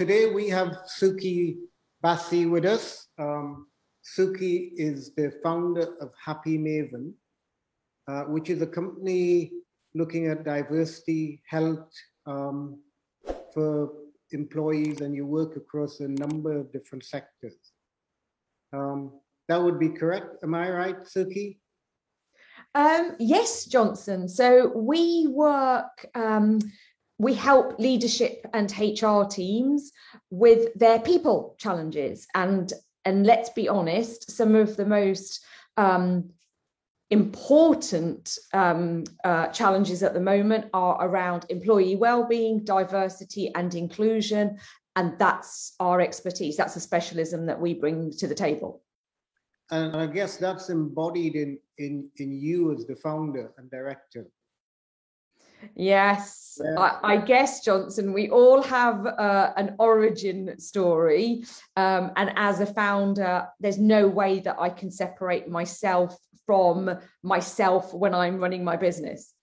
today 0.00 0.30
we 0.30 0.48
have 0.48 0.78
Suki 0.98 1.56
Bassi 2.00 2.46
with 2.46 2.64
us. 2.64 3.08
Um, 3.18 3.66
Suki 4.02 4.70
is 4.74 5.14
the 5.14 5.30
founder 5.42 5.94
of 6.00 6.10
Happy 6.24 6.56
Maven, 6.56 7.12
uh, 8.08 8.22
which 8.22 8.48
is 8.48 8.62
a 8.62 8.66
company 8.66 9.52
looking 9.94 10.28
at 10.28 10.42
diversity, 10.42 11.42
health 11.46 11.92
um, 12.24 12.80
for 13.52 13.92
employees, 14.30 15.02
and 15.02 15.14
you 15.14 15.26
work 15.26 15.56
across 15.56 16.00
a 16.00 16.08
number 16.08 16.58
of 16.58 16.72
different 16.72 17.04
sectors. 17.04 17.58
Um, 18.72 19.20
that 19.48 19.62
would 19.62 19.78
be 19.78 19.90
correct. 19.90 20.42
Am 20.42 20.54
I 20.54 20.70
right, 20.70 21.00
Suki? 21.00 21.58
Um, 22.74 23.16
yes, 23.18 23.66
Johnson. 23.66 24.30
So 24.30 24.72
we 24.74 25.26
work, 25.28 26.06
um, 26.14 26.58
we 27.20 27.34
help 27.34 27.78
leadership 27.78 28.46
and 28.54 28.72
HR 28.72 29.24
teams 29.24 29.92
with 30.30 30.72
their 30.74 30.98
people 31.00 31.54
challenges. 31.58 32.26
And, 32.34 32.72
and 33.04 33.26
let's 33.26 33.50
be 33.50 33.68
honest, 33.68 34.30
some 34.30 34.54
of 34.54 34.74
the 34.78 34.86
most 34.86 35.44
um, 35.76 36.30
important 37.10 38.38
um, 38.54 39.04
uh, 39.22 39.48
challenges 39.48 40.02
at 40.02 40.14
the 40.14 40.20
moment 40.20 40.70
are 40.72 40.96
around 41.06 41.44
employee 41.50 41.96
well-being, 41.96 42.64
diversity 42.64 43.54
and 43.54 43.74
inclusion. 43.74 44.56
And 44.96 45.18
that's 45.18 45.74
our 45.78 46.00
expertise. 46.00 46.56
That's 46.56 46.76
a 46.76 46.80
specialism 46.80 47.44
that 47.44 47.60
we 47.60 47.74
bring 47.74 48.12
to 48.12 48.28
the 48.28 48.34
table 48.34 48.82
and 49.72 49.94
I 49.94 50.06
guess 50.06 50.36
that's 50.36 50.68
embodied 50.68 51.36
in 51.36 51.56
in 51.78 52.10
in 52.16 52.32
you 52.32 52.74
as 52.74 52.86
the 52.86 52.96
founder 52.96 53.52
and 53.56 53.70
director. 53.70 54.26
Yes, 55.74 56.58
yeah. 56.62 56.78
I, 56.78 57.14
I, 57.14 57.16
guess 57.16 57.64
Johnson. 57.64 58.12
We 58.12 58.30
all 58.30 58.62
have 58.62 59.06
uh, 59.06 59.52
an 59.56 59.76
origin 59.78 60.58
story, 60.58 61.44
um, 61.76 62.12
and 62.16 62.32
as 62.36 62.60
a 62.60 62.66
founder, 62.66 63.46
there's 63.60 63.78
no 63.78 64.06
way 64.06 64.40
that 64.40 64.56
I 64.58 64.70
can 64.70 64.90
separate 64.90 65.48
myself 65.48 66.16
from 66.46 66.98
myself 67.22 67.94
when 67.94 68.14
I'm 68.14 68.38
running 68.38 68.64
my 68.64 68.76
business. 68.76 69.34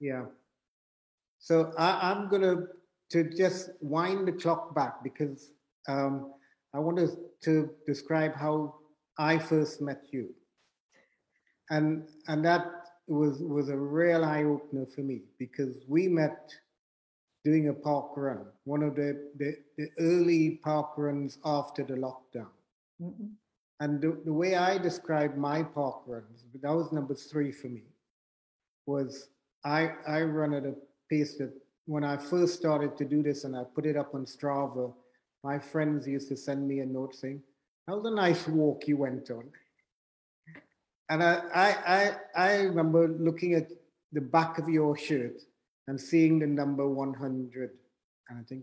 Yeah. 0.00 0.24
So 1.38 1.72
I, 1.78 2.12
am 2.12 2.28
gonna 2.28 2.66
to 3.10 3.24
just 3.24 3.70
wind 3.80 4.28
the 4.28 4.32
clock 4.32 4.74
back 4.74 5.02
because 5.02 5.52
um, 5.88 6.32
I 6.74 6.78
want 6.78 6.98
to, 6.98 7.16
to 7.44 7.70
describe 7.86 8.34
how 8.34 8.74
I 9.18 9.38
first 9.38 9.80
met 9.80 10.02
you. 10.12 10.34
And 11.70 12.08
and 12.28 12.44
that 12.44 12.79
was 13.10 13.38
was 13.40 13.68
a 13.68 13.76
real 13.76 14.24
eye 14.24 14.44
opener 14.44 14.86
for 14.86 15.00
me 15.00 15.22
because 15.38 15.84
we 15.88 16.08
met 16.08 16.54
doing 17.44 17.68
a 17.68 17.72
park 17.72 18.10
run, 18.16 18.44
one 18.64 18.82
of 18.82 18.94
the, 18.94 19.28
the, 19.38 19.56
the 19.78 19.88
early 19.98 20.60
park 20.62 20.90
runs 20.96 21.38
after 21.44 21.82
the 21.82 21.94
lockdown. 21.94 22.48
Mm-hmm. 23.02 23.28
And 23.80 24.00
the, 24.00 24.20
the 24.26 24.32
way 24.32 24.56
I 24.56 24.76
described 24.76 25.38
my 25.38 25.62
park 25.62 26.02
runs, 26.06 26.44
that 26.60 26.70
was 26.70 26.92
number 26.92 27.14
three 27.14 27.50
for 27.50 27.68
me, 27.68 27.84
was 28.86 29.30
I, 29.64 29.92
I 30.06 30.20
run 30.22 30.52
at 30.52 30.66
a 30.66 30.74
pace 31.08 31.36
that 31.38 31.52
when 31.86 32.04
I 32.04 32.18
first 32.18 32.54
started 32.54 32.96
to 32.98 33.04
do 33.06 33.22
this 33.22 33.44
and 33.44 33.56
I 33.56 33.64
put 33.64 33.86
it 33.86 33.96
up 33.96 34.14
on 34.14 34.26
Strava, 34.26 34.92
my 35.42 35.58
friends 35.58 36.06
used 36.06 36.28
to 36.28 36.36
send 36.36 36.68
me 36.68 36.80
a 36.80 36.86
note 36.86 37.14
saying, 37.14 37.42
that 37.86 37.96
was 37.96 38.04
a 38.04 38.14
nice 38.14 38.46
walk 38.46 38.86
you 38.86 38.98
went 38.98 39.30
on. 39.30 39.44
And 41.10 41.24
I, 41.24 41.42
I, 41.52 41.76
I, 41.86 42.12
I 42.36 42.56
remember 42.62 43.08
looking 43.08 43.54
at 43.54 43.68
the 44.12 44.20
back 44.20 44.58
of 44.58 44.68
your 44.68 44.96
shirt 44.96 45.42
and 45.88 46.00
seeing 46.00 46.38
the 46.38 46.46
number 46.46 46.88
100. 46.88 47.70
And 48.28 48.38
I 48.38 48.42
think, 48.44 48.62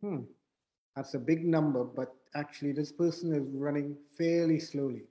hmm, 0.00 0.20
that's 0.96 1.12
a 1.12 1.18
big 1.18 1.44
number, 1.44 1.84
but 1.84 2.14
actually 2.34 2.72
this 2.72 2.90
person 2.90 3.34
is 3.34 3.46
running 3.52 3.96
fairly 4.16 4.58
slowly. 4.58 5.02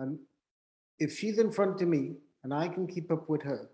And 0.00 0.18
if 0.98 1.16
she's 1.16 1.38
in 1.38 1.52
front 1.52 1.80
of 1.80 1.86
me 1.86 2.14
and 2.42 2.52
I 2.52 2.66
can 2.66 2.88
keep 2.88 3.12
up 3.12 3.28
with 3.28 3.42
her, 3.42 3.68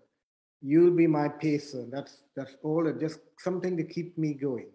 you'll 0.61 0.95
be 0.95 1.07
my 1.07 1.29
pacer. 1.29 1.85
That's 1.91 2.23
that's 2.35 2.55
all. 2.63 2.91
Just 2.99 3.19
something 3.39 3.77
to 3.77 3.83
keep 3.83 4.17
me 4.17 4.33
going. 4.33 4.69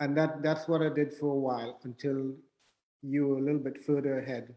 And 0.00 0.16
that 0.16 0.42
that's 0.42 0.68
what 0.68 0.82
I 0.82 0.88
did 0.88 1.14
for 1.14 1.32
a 1.32 1.38
while 1.38 1.78
until 1.84 2.34
you 3.02 3.28
were 3.28 3.38
a 3.38 3.42
little 3.42 3.60
bit 3.60 3.78
further 3.78 4.18
ahead. 4.18 4.54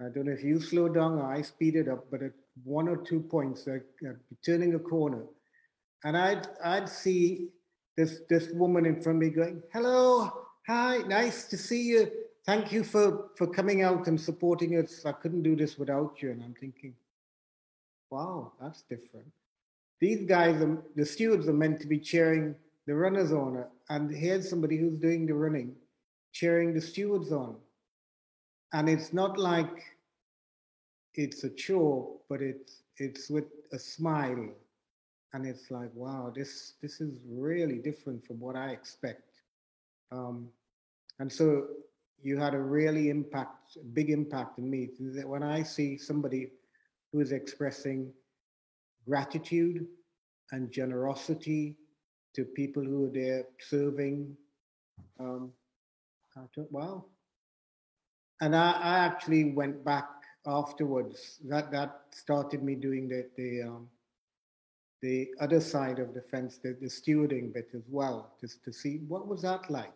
I 0.00 0.08
don't 0.10 0.26
know 0.26 0.32
if 0.32 0.44
you 0.44 0.60
slowed 0.60 0.94
down 0.94 1.14
or 1.14 1.24
I 1.24 1.40
speeded 1.42 1.88
up, 1.88 2.10
but 2.10 2.22
at 2.22 2.32
one 2.64 2.88
or 2.88 2.96
two 2.96 3.20
points, 3.20 3.66
like 3.66 3.86
uh, 4.06 4.12
turning 4.44 4.74
a 4.74 4.78
corner, 4.78 5.24
and 6.04 6.16
I'd 6.16 6.46
I'd 6.62 6.88
see 6.88 7.48
this 7.96 8.20
this 8.28 8.50
woman 8.52 8.84
in 8.84 9.00
front 9.00 9.16
of 9.16 9.22
me 9.22 9.30
going, 9.30 9.62
"Hello, 9.72 10.30
hi, 10.66 10.98
nice 10.98 11.44
to 11.48 11.56
see 11.56 11.82
you. 11.82 12.10
Thank 12.44 12.72
you 12.72 12.84
for 12.84 13.30
for 13.36 13.46
coming 13.46 13.82
out 13.82 14.06
and 14.06 14.20
supporting 14.20 14.76
us. 14.76 15.06
I 15.06 15.12
couldn't 15.12 15.42
do 15.42 15.56
this 15.56 15.78
without 15.78 16.20
you." 16.20 16.30
And 16.30 16.42
I'm 16.42 16.54
thinking, 16.54 16.94
"Wow, 18.10 18.52
that's 18.60 18.82
different." 18.82 19.32
These 19.98 20.26
guys, 20.26 20.60
are, 20.60 20.76
the 20.94 21.06
stewards, 21.06 21.48
are 21.48 21.54
meant 21.54 21.80
to 21.80 21.86
be 21.86 21.98
cheering 21.98 22.54
the 22.86 22.94
runners 22.94 23.32
on, 23.32 23.64
and 23.88 24.14
here's 24.14 24.50
somebody 24.50 24.76
who's 24.76 24.98
doing 24.98 25.24
the 25.24 25.32
running, 25.32 25.74
cheering 26.32 26.74
the 26.74 26.82
stewards 26.82 27.32
on 27.32 27.56
and 28.72 28.88
it's 28.88 29.12
not 29.12 29.38
like 29.38 29.84
it's 31.14 31.44
a 31.44 31.50
chore, 31.50 32.16
but 32.28 32.42
it's 32.42 32.82
it's 32.98 33.30
with 33.30 33.46
a 33.72 33.78
smile, 33.78 34.48
and 35.32 35.46
it's 35.46 35.70
like, 35.70 35.90
wow, 35.94 36.32
this 36.34 36.74
this 36.82 37.00
is 37.00 37.18
really 37.28 37.78
different 37.78 38.26
from 38.26 38.40
what 38.40 38.56
I 38.56 38.70
expect. 38.70 39.22
Um, 40.12 40.48
and 41.18 41.32
so 41.32 41.66
you 42.22 42.38
had 42.38 42.54
a 42.54 42.60
really 42.60 43.08
impact, 43.10 43.78
big 43.92 44.10
impact 44.10 44.58
in 44.58 44.68
me. 44.70 44.90
That 44.98 45.28
When 45.28 45.42
I 45.42 45.62
see 45.62 45.96
somebody 45.96 46.50
who 47.12 47.20
is 47.20 47.32
expressing 47.32 48.12
gratitude 49.06 49.86
and 50.52 50.70
generosity 50.70 51.76
to 52.34 52.44
people 52.44 52.84
who 52.84 53.06
are 53.06 53.12
there 53.12 53.44
serving, 53.58 54.36
um, 55.18 55.52
wow, 56.70 57.04
and 58.40 58.54
I, 58.54 58.72
I 58.72 58.98
actually 58.98 59.52
went 59.52 59.84
back 59.84 60.08
afterwards. 60.46 61.38
That 61.48 61.70
that 61.72 62.00
started 62.10 62.62
me 62.62 62.74
doing 62.74 63.08
the 63.08 63.28
the 63.36 63.62
um, 63.62 63.88
the 65.02 65.28
other 65.40 65.60
side 65.60 65.98
of 65.98 66.14
the 66.14 66.22
fence, 66.22 66.58
the, 66.58 66.76
the 66.80 66.86
stewarding 66.88 67.52
bit 67.52 67.68
as 67.74 67.82
well, 67.88 68.34
just 68.40 68.64
to 68.64 68.72
see 68.72 69.00
what 69.08 69.28
was 69.28 69.42
that 69.42 69.70
like. 69.70 69.92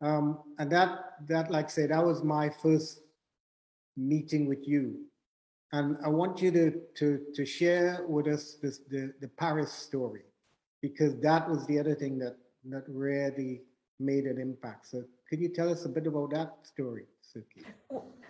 Um, 0.00 0.40
and 0.58 0.70
that 0.72 1.12
that, 1.28 1.50
like 1.50 1.66
I 1.66 1.68
said, 1.68 1.90
that 1.90 2.04
was 2.04 2.22
my 2.24 2.50
first 2.50 3.00
meeting 3.96 4.46
with 4.46 4.66
you. 4.66 5.04
And 5.72 5.96
I 6.04 6.08
want 6.08 6.42
you 6.42 6.50
to 6.52 6.80
to 6.96 7.20
to 7.34 7.46
share 7.46 8.04
with 8.08 8.26
us 8.26 8.56
this 8.62 8.80
the, 8.88 9.12
the 9.20 9.28
Paris 9.28 9.72
story, 9.72 10.22
because 10.82 11.20
that 11.20 11.48
was 11.48 11.66
the 11.66 11.78
other 11.78 11.94
thing 11.94 12.18
that 12.18 12.36
that 12.70 12.84
really 12.88 13.62
made 13.98 14.24
an 14.24 14.40
impact. 14.40 14.88
So 14.88 15.04
could 15.28 15.40
you 15.40 15.50
tell 15.50 15.70
us 15.70 15.84
a 15.84 15.88
bit 15.88 16.06
about 16.06 16.30
that 16.30 16.56
story? 16.62 17.04
Suki? 17.30 17.64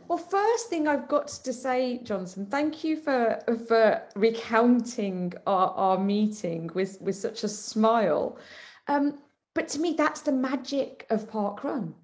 Well, 0.08 0.18
first 0.18 0.68
thing 0.68 0.88
I've 0.88 1.08
got 1.08 1.28
to 1.28 1.52
say, 1.52 2.00
Johnson, 2.02 2.46
thank 2.46 2.82
you 2.82 2.96
for 2.96 3.38
for 3.68 4.02
recounting 4.16 5.32
our, 5.46 5.70
our 5.70 5.98
meeting 5.98 6.70
with, 6.74 7.00
with 7.00 7.16
such 7.16 7.44
a 7.44 7.48
smile. 7.48 8.38
Um, 8.88 9.18
but 9.54 9.68
to 9.68 9.80
me, 9.80 9.94
that's 9.96 10.22
the 10.22 10.32
magic 10.32 11.06
of 11.10 11.30
Park 11.30 11.64
Run. 11.64 11.94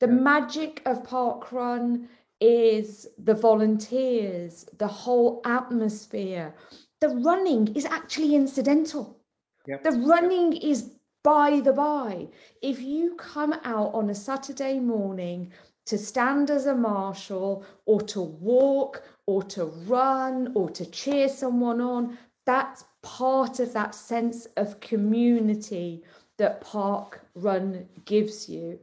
The 0.00 0.06
magic 0.06 0.82
of 0.86 1.04
Park 1.04 1.52
Run 1.52 2.08
is 2.40 3.06
the 3.18 3.34
volunteers, 3.34 4.66
the 4.78 4.86
whole 4.86 5.40
atmosphere. 5.44 6.54
The 7.00 7.08
running 7.08 7.74
is 7.74 7.84
actually 7.84 8.34
incidental. 8.34 9.18
Yep. 9.66 9.84
The 9.84 9.92
running 9.92 10.52
yep. 10.52 10.62
is 10.62 10.90
by 11.22 11.60
the 11.60 11.72
by. 11.72 12.28
If 12.62 12.80
you 12.80 13.14
come 13.16 13.54
out 13.64 13.94
on 13.94 14.10
a 14.10 14.14
Saturday 14.14 14.78
morning 14.78 15.52
to 15.86 15.98
stand 15.98 16.50
as 16.50 16.66
a 16.66 16.74
marshal 16.74 17.64
or 17.86 18.00
to 18.02 18.20
walk 18.20 19.02
or 19.26 19.42
to 19.42 19.66
run 19.86 20.52
or 20.54 20.70
to 20.70 20.86
cheer 20.86 21.28
someone 21.28 21.80
on. 21.80 22.18
That's 22.46 22.84
part 23.02 23.60
of 23.60 23.72
that 23.72 23.94
sense 23.94 24.46
of 24.56 24.80
community 24.80 26.02
that 26.38 26.60
Park 26.60 27.26
Run 27.34 27.86
gives 28.04 28.48
you. 28.48 28.78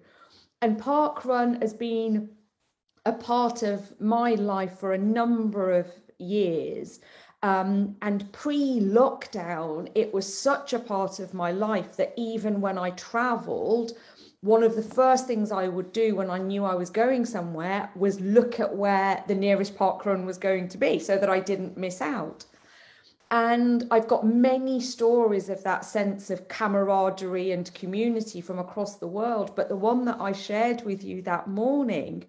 And 0.62 0.78
Park 0.78 1.26
Run 1.26 1.60
has 1.62 1.74
been 1.74 2.30
a 3.06 3.12
part 3.12 3.64
of 3.64 4.00
my 4.00 4.36
life 4.36 4.80
for 4.80 4.94
a 4.94 4.98
number 4.98 5.72
of 5.72 5.88
years. 6.20 7.00
Um, 7.44 7.96
and 8.04 8.32
pre 8.32 8.80
lockdown, 8.80 9.90
it 9.96 10.14
was 10.14 10.32
such 10.32 10.74
a 10.74 10.80
part 10.80 11.20
of 11.20 11.34
my 11.34 11.52
life 11.52 11.98
that 11.98 12.14
even 12.16 12.62
when 12.62 12.78
I 12.78 12.92
traveled, 12.92 13.94
one 14.42 14.64
of 14.64 14.76
the 14.76 14.82
first 14.82 15.28
things 15.28 15.52
I 15.52 15.68
would 15.68 15.94
do 15.94 16.16
when 16.16 16.32
I 16.32 16.40
knew 16.40 16.66
I 16.66 16.74
was 16.74 16.90
going 16.90 17.26
somewhere 17.26 17.90
was 17.96 18.20
look 18.20 18.60
at 18.60 18.76
where 18.76 19.24
the 19.28 19.36
nearest 19.36 19.76
park 19.76 20.06
run 20.06 20.26
was 20.26 20.40
going 20.40 20.68
to 20.70 20.78
be 20.80 20.98
so 20.98 21.18
that 21.18 21.30
I 21.30 21.40
didn't 21.40 21.78
miss 21.78 22.02
out. 22.02 22.46
And 23.30 23.88
I've 23.92 24.08
got 24.08 24.26
many 24.26 24.82
stories 24.82 25.48
of 25.48 25.64
that 25.64 25.86
sense 25.86 26.30
of 26.32 26.48
camaraderie 26.50 27.52
and 27.52 27.74
community 27.74 28.42
from 28.42 28.60
across 28.60 28.98
the 28.98 29.08
world. 29.08 29.56
But 29.56 29.70
the 29.70 29.78
one 29.78 30.06
that 30.06 30.20
I 30.20 30.34
shared 30.34 30.82
with 30.84 31.04
you 31.04 31.22
that 31.22 31.48
morning 31.48 32.26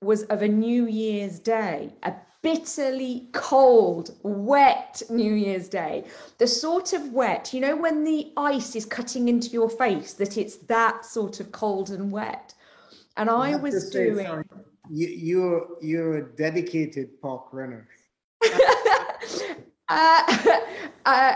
was 0.00 0.22
of 0.24 0.42
a 0.42 0.48
New 0.48 0.86
Year's 0.86 1.40
Day, 1.40 1.92
a 2.04 2.14
bitterly 2.42 3.28
cold, 3.32 4.16
wet 4.22 5.02
New 5.10 5.34
Year's 5.34 5.68
Day. 5.68 6.04
The 6.38 6.46
sort 6.46 6.92
of 6.92 7.12
wet, 7.12 7.52
you 7.52 7.60
know, 7.60 7.76
when 7.76 8.04
the 8.04 8.32
ice 8.36 8.76
is 8.76 8.84
cutting 8.84 9.28
into 9.28 9.48
your 9.48 9.68
face, 9.68 10.14
that 10.14 10.36
it's 10.36 10.56
that 10.68 11.04
sort 11.04 11.40
of 11.40 11.52
cold 11.52 11.90
and 11.90 12.10
wet. 12.12 12.54
And 13.16 13.28
I, 13.28 13.52
I 13.52 13.56
was 13.56 13.90
doing. 13.90 14.26
Say, 14.26 14.42
you, 14.90 15.08
you're 15.08 15.66
you're 15.80 16.16
a 16.18 16.22
dedicated 16.36 17.20
park 17.20 17.48
runner. 17.52 17.88
uh, 19.88 20.22
uh, 21.06 21.34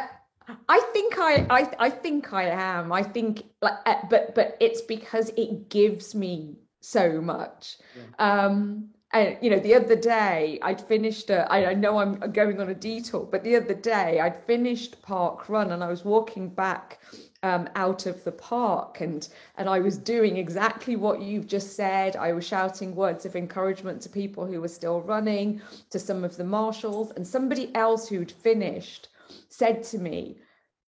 I 0.68 0.80
think 0.92 1.18
I, 1.18 1.46
I 1.50 1.72
I 1.78 1.90
think 1.90 2.32
I 2.32 2.44
am. 2.44 2.92
I 2.92 3.02
think 3.02 3.44
like, 3.60 3.78
uh, 3.86 3.96
but 4.08 4.34
but 4.34 4.56
it's 4.60 4.80
because 4.82 5.30
it 5.36 5.68
gives 5.68 6.14
me 6.14 6.56
so 6.80 7.20
much. 7.20 7.78
Yeah. 7.96 8.44
Um, 8.44 8.91
and 9.12 9.36
you 9.40 9.50
know, 9.50 9.58
the 9.58 9.74
other 9.74 9.96
day 9.96 10.58
I'd 10.62 10.80
finished. 10.80 11.30
A, 11.30 11.50
I, 11.52 11.70
I 11.70 11.74
know 11.74 11.98
I'm 11.98 12.18
going 12.32 12.60
on 12.60 12.68
a 12.70 12.74
detour, 12.74 13.28
but 13.30 13.44
the 13.44 13.56
other 13.56 13.74
day 13.74 14.20
I'd 14.20 14.42
finished 14.44 15.00
Park 15.02 15.48
Run 15.48 15.72
and 15.72 15.84
I 15.84 15.88
was 15.88 16.04
walking 16.04 16.48
back 16.48 17.00
um, 17.42 17.68
out 17.74 18.06
of 18.06 18.22
the 18.24 18.32
park 18.32 19.00
and 19.00 19.28
and 19.58 19.68
I 19.68 19.80
was 19.80 19.98
doing 19.98 20.36
exactly 20.36 20.96
what 20.96 21.20
you've 21.20 21.46
just 21.46 21.76
said. 21.76 22.16
I 22.16 22.32
was 22.32 22.46
shouting 22.46 22.94
words 22.94 23.26
of 23.26 23.36
encouragement 23.36 24.00
to 24.02 24.08
people 24.08 24.46
who 24.46 24.60
were 24.60 24.68
still 24.68 25.00
running, 25.02 25.60
to 25.90 25.98
some 25.98 26.24
of 26.24 26.36
the 26.36 26.44
marshals, 26.44 27.10
and 27.12 27.26
somebody 27.26 27.74
else 27.74 28.08
who'd 28.08 28.32
finished 28.32 29.08
said 29.48 29.82
to 29.84 29.98
me, 29.98 30.36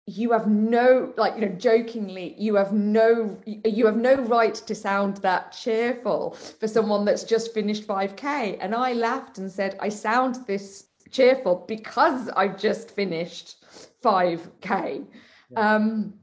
you 0.09 0.31
have 0.31 0.47
no 0.47 1.13
like 1.17 1.35
you 1.35 1.41
know 1.41 1.55
jokingly 1.55 2.33
you 2.37 2.55
have 2.55 2.71
no 2.71 3.37
you 3.45 3.85
have 3.85 3.97
no 3.97 4.15
right 4.21 4.55
to 4.55 4.73
sound 4.73 5.17
that 5.17 5.51
cheerful 5.51 6.31
for 6.31 6.67
someone 6.67 7.03
that's 7.03 7.23
just 7.23 7.53
finished 7.53 7.85
5k 7.85 8.57
and 8.61 8.73
i 8.73 8.93
laughed 8.93 9.37
and 9.37 9.51
said 9.51 9.77
i 9.81 9.89
sound 9.89 10.39
this 10.47 10.87
cheerful 11.11 11.65
because 11.67 12.29
i've 12.29 12.57
just 12.57 12.91
finished 12.91 13.65
5k 14.01 15.05
yeah. 15.49 15.75
um 15.75 16.13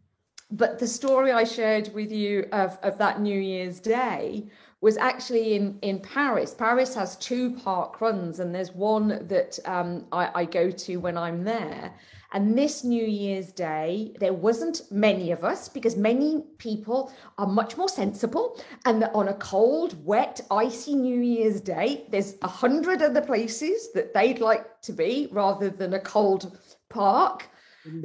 but 0.50 0.78
the 0.78 0.86
story 0.86 1.32
I 1.32 1.44
shared 1.44 1.92
with 1.94 2.12
you 2.12 2.46
of, 2.52 2.78
of 2.82 2.96
that 2.98 3.20
New 3.20 3.38
Year's 3.38 3.80
Day 3.80 4.46
was 4.80 4.96
actually 4.96 5.54
in, 5.54 5.78
in 5.82 5.98
Paris. 5.98 6.54
Paris 6.54 6.94
has 6.94 7.16
two 7.16 7.52
park 7.56 8.00
runs, 8.00 8.38
and 8.38 8.54
there's 8.54 8.72
one 8.72 9.26
that 9.26 9.58
um, 9.64 10.06
I, 10.12 10.30
I 10.34 10.44
go 10.44 10.70
to 10.70 10.96
when 10.98 11.16
I'm 11.16 11.42
there. 11.42 11.92
And 12.34 12.58
this 12.58 12.82
New 12.82 13.04
Year's 13.04 13.52
Day, 13.52 14.12
there 14.18 14.32
wasn't 14.32 14.82
many 14.90 15.30
of 15.30 15.44
us 15.44 15.68
because 15.68 15.96
many 15.96 16.42
people 16.58 17.12
are 17.38 17.46
much 17.46 17.76
more 17.76 17.88
sensible. 17.88 18.60
And 18.84 19.00
that 19.00 19.14
on 19.14 19.28
a 19.28 19.34
cold, 19.34 20.04
wet, 20.04 20.40
icy 20.50 20.96
New 20.96 21.20
Year's 21.20 21.60
Day, 21.60 22.06
there's 22.10 22.34
a 22.42 22.48
hundred 22.48 23.02
other 23.02 23.20
places 23.20 23.92
that 23.92 24.12
they'd 24.12 24.40
like 24.40 24.82
to 24.82 24.92
be 24.92 25.28
rather 25.30 25.70
than 25.70 25.94
a 25.94 26.00
cold 26.00 26.58
park. 26.90 27.48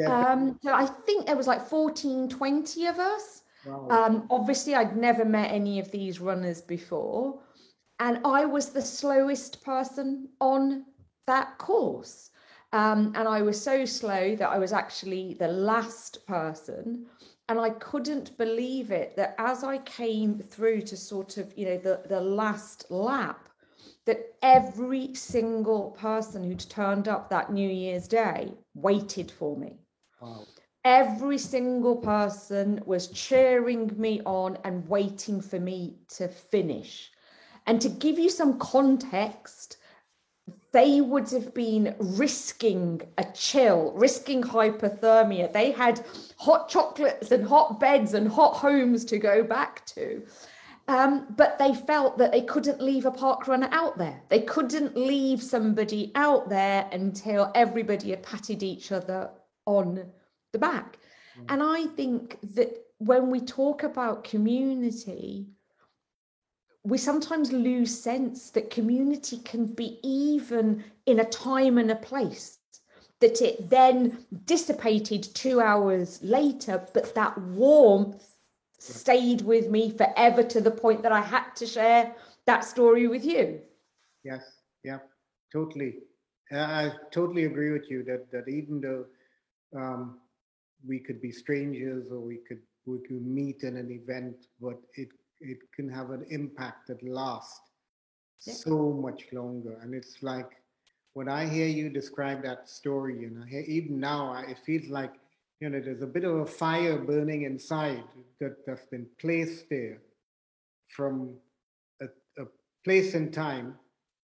Um, 0.06 0.60
so 0.62 0.74
I 0.76 0.86
think 0.86 1.26
there 1.26 1.36
was 1.36 1.48
like 1.48 1.68
14, 1.68 2.30
20 2.30 2.86
of 2.86 3.00
us. 3.00 3.42
Wow. 3.66 3.88
Um, 3.90 4.28
obviously, 4.30 4.76
I'd 4.76 4.96
never 4.96 5.26
met 5.26 5.52
any 5.52 5.80
of 5.80 5.90
these 5.90 6.20
runners 6.20 6.62
before. 6.62 7.42
And 8.00 8.20
I 8.24 8.46
was 8.46 8.70
the 8.70 8.82
slowest 8.82 9.64
person 9.64 10.30
on 10.40 10.86
that 11.26 11.58
course. 11.58 12.30
Um, 12.72 13.14
and 13.16 13.28
I 13.28 13.42
was 13.42 13.62
so 13.62 13.86
slow 13.86 14.36
that 14.36 14.50
I 14.50 14.60
was 14.60 14.74
actually 14.74 15.34
the 15.34 15.48
last 15.48 16.26
person. 16.28 17.08
And 17.48 17.60
I 17.60 17.72
couldn't 17.72 18.38
believe 18.38 18.92
it 18.92 19.16
that 19.16 19.34
as 19.40 19.64
I 19.64 19.80
came 19.80 20.38
through 20.38 20.82
to 20.82 20.96
sort 20.96 21.38
of, 21.38 21.52
you 21.58 21.66
know, 21.66 21.78
the, 21.78 22.02
the 22.08 22.22
last 22.22 22.86
lap, 22.92 23.50
that 24.06 24.36
every 24.44 25.16
single 25.16 25.92
person 25.92 26.44
who'd 26.44 26.60
turned 26.70 27.08
up 27.08 27.30
that 27.30 27.52
New 27.52 27.70
Year's 27.70 28.08
Day 28.08 28.54
waited 28.76 29.32
for 29.32 29.58
me. 29.58 29.80
Wow. 30.22 30.46
Every 30.86 31.38
single 31.38 31.96
person 31.96 32.82
was 32.86 33.08
cheering 33.08 33.92
me 34.00 34.22
on 34.26 34.58
and 34.64 34.88
waiting 34.88 35.42
for 35.42 35.60
me 35.60 35.98
to 36.10 36.28
finish. 36.28 37.12
And 37.66 37.82
to 37.82 37.90
give 37.90 38.18
you 38.18 38.30
some 38.30 38.58
context, 38.60 39.78
they 40.72 41.02
would 41.02 41.30
have 41.32 41.54
been 41.54 41.96
risking 42.00 43.02
a 43.18 43.26
chill, 43.34 43.92
risking 43.96 44.44
hypothermia. 44.44 45.52
They 45.52 45.72
had 45.72 46.06
hot 46.38 46.70
chocolates 46.70 47.32
and 47.32 47.48
hot 47.48 47.80
beds 47.80 48.14
and 48.14 48.28
hot 48.28 48.56
homes 48.56 49.04
to 49.06 49.18
go 49.18 49.44
back 49.44 49.86
to. 49.88 50.24
Um, 50.88 51.28
but 51.38 51.60
they 51.60 51.76
felt 51.76 52.18
that 52.18 52.32
they 52.32 52.42
couldn't 52.42 52.82
leave 52.82 53.06
a 53.06 53.12
park 53.12 53.48
runner 53.48 53.70
out 53.72 53.98
there. 53.98 54.22
They 54.30 54.42
couldn't 54.42 54.98
leave 54.98 55.42
somebody 55.42 56.12
out 56.16 56.50
there 56.50 56.88
until 56.92 57.52
everybody 57.54 58.10
had 58.10 58.24
patted 58.24 58.64
each 58.64 58.92
other 58.92 59.30
on 59.66 60.04
the 60.52 60.60
back. 60.60 60.98
Mm. 61.40 61.46
And 61.50 61.64
I 61.64 61.86
think 61.96 62.40
that 62.56 62.76
when 62.98 63.30
we 63.30 63.40
talk 63.40 63.84
about 63.84 64.24
community, 64.24 65.48
we 66.84 66.98
sometimes 66.98 67.52
lose 67.52 67.98
sense 67.98 68.50
that 68.52 68.70
community 68.70 69.38
can 69.40 69.66
be 69.66 70.00
even 70.04 70.84
in 71.06 71.20
a 71.20 71.26
time 71.26 71.78
and 71.78 71.92
a 71.92 71.96
place 71.96 72.60
that 73.20 73.42
it 73.42 73.70
then 73.70 74.26
dissipated 74.46 75.24
two 75.36 75.60
hours 75.60 76.22
later, 76.24 76.86
but 76.94 77.14
that 77.16 77.38
warmth 77.38 78.38
stayed 78.78 79.42
with 79.42 79.70
me 79.70 79.92
forever 79.92 80.42
to 80.42 80.62
the 80.62 80.72
point 80.72 81.04
that 81.04 81.12
I 81.12 81.20
had 81.20 81.54
to 81.58 81.66
share 81.66 82.16
that 82.46 82.64
story 82.64 83.08
with 83.08 83.26
you. 83.26 83.62
Yes, 84.24 84.44
yeah, 84.84 85.00
totally. 85.52 85.98
I 86.52 86.94
totally 87.12 87.44
agree 87.46 87.72
with 87.72 87.92
you 87.92 88.04
that 88.06 88.32
that 88.32 88.48
even 88.48 88.82
though 88.82 89.06
um, 89.78 90.20
we 90.88 91.00
could 91.00 91.22
be 91.22 91.32
strangers 91.32 92.08
or 92.10 92.20
we 92.20 92.38
could 92.48 92.62
we 92.86 93.00
could 93.00 93.26
meet 93.26 93.64
in 93.64 93.78
an 93.78 93.92
event, 93.92 94.48
but 94.60 94.78
it 94.96 95.10
it 95.40 95.60
can 95.76 95.90
have 95.90 96.12
an 96.12 96.26
impact 96.30 96.88
that 96.88 97.02
lasts 97.04 97.62
yeah. 98.46 98.54
so 98.54 98.92
much 98.94 99.26
longer. 99.32 99.80
And 99.82 99.94
it's 99.94 100.22
like 100.22 100.52
when 101.14 101.28
I 101.28 101.48
hear 101.48 101.68
you 101.68 101.90
describe 101.90 102.44
that 102.44 102.70
story, 102.70 103.20
you 103.22 103.30
know, 103.30 103.46
even 103.68 104.00
now, 104.00 104.44
it 104.48 104.58
feels 104.66 104.88
like 104.88 105.14
you 105.60 105.70
know, 105.70 105.82
there's 105.82 106.02
a 106.02 106.08
bit 106.08 106.24
of 106.24 106.38
a 106.38 106.46
fire 106.46 106.98
burning 106.98 107.44
inside 107.44 108.04
that, 108.40 108.66
that's 108.66 108.86
been 108.86 109.06
placed 109.20 109.70
there 109.70 110.00
from 110.88 111.34
a, 112.02 112.06
a 112.42 112.46
place 112.86 113.14
in 113.14 113.32
time 113.32 113.76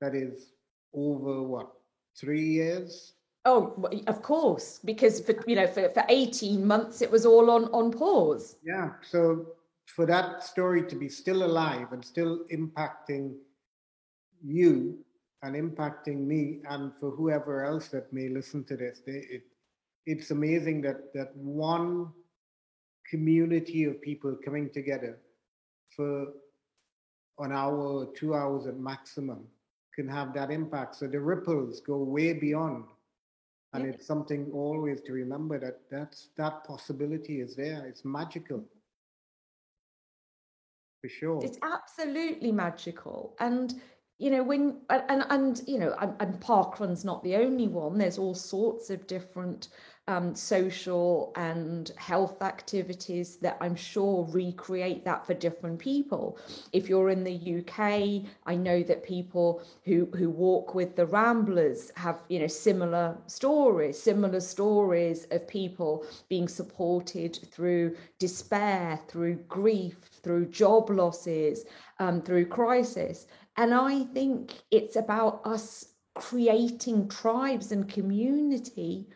that 0.00 0.14
is 0.14 0.52
over 0.92 1.42
what, 1.42 1.70
three 2.18 2.44
years? 2.44 3.12
Oh, 3.44 3.88
of 4.06 4.23
course, 4.23 4.80
because 4.85 5.20
for 5.20 5.35
you 5.46 5.56
know, 5.56 5.66
for, 5.66 5.88
for 5.90 6.04
18 6.08 6.66
months 6.66 7.00
it 7.00 7.11
was 7.11 7.25
all 7.25 7.49
on 7.50 7.64
on 7.73 7.90
pause. 7.90 8.56
Yeah. 8.62 8.90
So 9.00 9.46
for 9.94 10.06
that 10.06 10.42
story 10.42 10.82
to 10.87 10.97
be 10.97 11.09
still 11.09 11.44
alive 11.44 11.92
and 11.92 12.04
still 12.04 12.44
impacting 12.52 13.35
you 14.42 14.99
and 15.42 15.54
impacting 15.54 16.26
me 16.26 16.61
and 16.68 16.92
for 16.99 17.11
whoever 17.11 17.64
else 17.64 17.88
that 17.88 18.12
may 18.12 18.28
listen 18.28 18.64
to 18.64 18.76
this, 18.76 19.00
they, 19.06 19.25
it, 19.30 19.42
it's 20.06 20.30
amazing 20.30 20.80
that 20.82 21.12
that 21.14 21.35
one 21.37 22.09
community 23.09 23.85
of 23.85 24.00
people 24.00 24.37
coming 24.44 24.70
together 24.70 25.18
for 25.97 26.28
an 27.40 27.52
hour 27.52 27.76
or 27.76 28.06
two 28.14 28.35
hours 28.35 28.66
at 28.66 28.78
maximum 28.78 29.47
can 29.94 30.09
have 30.09 30.32
that 30.35 30.50
impact. 30.50 30.94
So 30.94 31.06
the 31.09 31.20
ripples 31.20 31.80
go 31.80 31.99
way 31.99 32.32
beyond. 32.32 32.85
And 33.73 33.85
yeah. 33.85 33.90
it's 33.90 34.06
something 34.06 34.50
always 34.52 35.00
to 35.02 35.12
remember 35.12 35.59
that 35.59 35.80
that's 35.90 36.30
that 36.37 36.64
possibility 36.64 37.40
is 37.40 37.56
there. 37.56 37.87
It's 37.87 38.04
magical. 38.04 38.64
For 41.00 41.09
sure. 41.09 41.40
It's 41.45 41.59
absolutely 41.62 42.52
magical. 42.52 43.37
And 43.40 43.75
you 44.19 44.30
know 44.30 44.42
when 44.42 44.83
and 44.90 45.25
and 45.30 45.62
you 45.66 45.78
know 45.78 45.97
and, 45.99 46.14
and 46.21 46.38
parkrun's 46.40 47.07
not 47.07 47.25
the 47.25 47.37
only 47.37 47.66
one 47.69 47.97
there's 47.97 48.19
all 48.19 48.35
sorts 48.35 48.90
of 48.90 49.07
different 49.07 49.69
um, 50.11 50.35
social 50.35 51.33
and 51.37 51.92
health 51.97 52.42
activities 52.42 53.37
that 53.37 53.57
I'm 53.61 53.76
sure 53.76 54.26
recreate 54.30 55.04
that 55.04 55.25
for 55.25 55.35
different 55.35 55.78
people. 55.78 56.37
If 56.73 56.88
you're 56.88 57.11
in 57.11 57.23
the 57.23 57.59
UK, 57.61 58.28
I 58.45 58.57
know 58.57 58.83
that 58.83 59.04
people 59.04 59.62
who 59.85 60.07
who 60.16 60.28
walk 60.28 60.75
with 60.75 60.97
the 60.97 61.07
Ramblers 61.07 61.92
have 61.95 62.23
you 62.28 62.40
know 62.40 62.49
similar 62.49 63.16
stories, 63.26 64.02
similar 64.02 64.40
stories 64.40 65.26
of 65.30 65.47
people 65.47 66.04
being 66.28 66.49
supported 66.49 67.38
through 67.52 67.97
despair, 68.19 68.99
through 69.07 69.37
grief, 69.49 70.10
through 70.22 70.46
job 70.46 70.90
losses, 70.90 71.64
um, 71.98 72.20
through 72.22 72.46
crisis. 72.46 73.26
And 73.56 73.74
I 73.74 74.04
think 74.04 74.52
it's 74.70 74.96
about 74.96 75.42
us 75.44 75.86
creating 76.14 77.08
tribes 77.08 77.72
and 77.72 77.88
community 77.88 79.06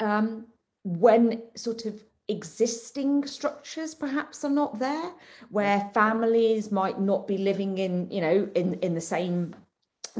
um, 0.00 0.46
when 0.84 1.42
sort 1.56 1.86
of 1.86 2.02
existing 2.28 3.26
structures 3.26 3.92
perhaps 3.92 4.44
are 4.44 4.50
not 4.50 4.78
there 4.78 5.12
where 5.48 5.90
families 5.92 6.70
might 6.70 7.00
not 7.00 7.26
be 7.26 7.36
living 7.36 7.78
in 7.78 8.08
you 8.08 8.20
know 8.20 8.48
in 8.54 8.74
in 8.74 8.94
the 8.94 9.00
same 9.00 9.54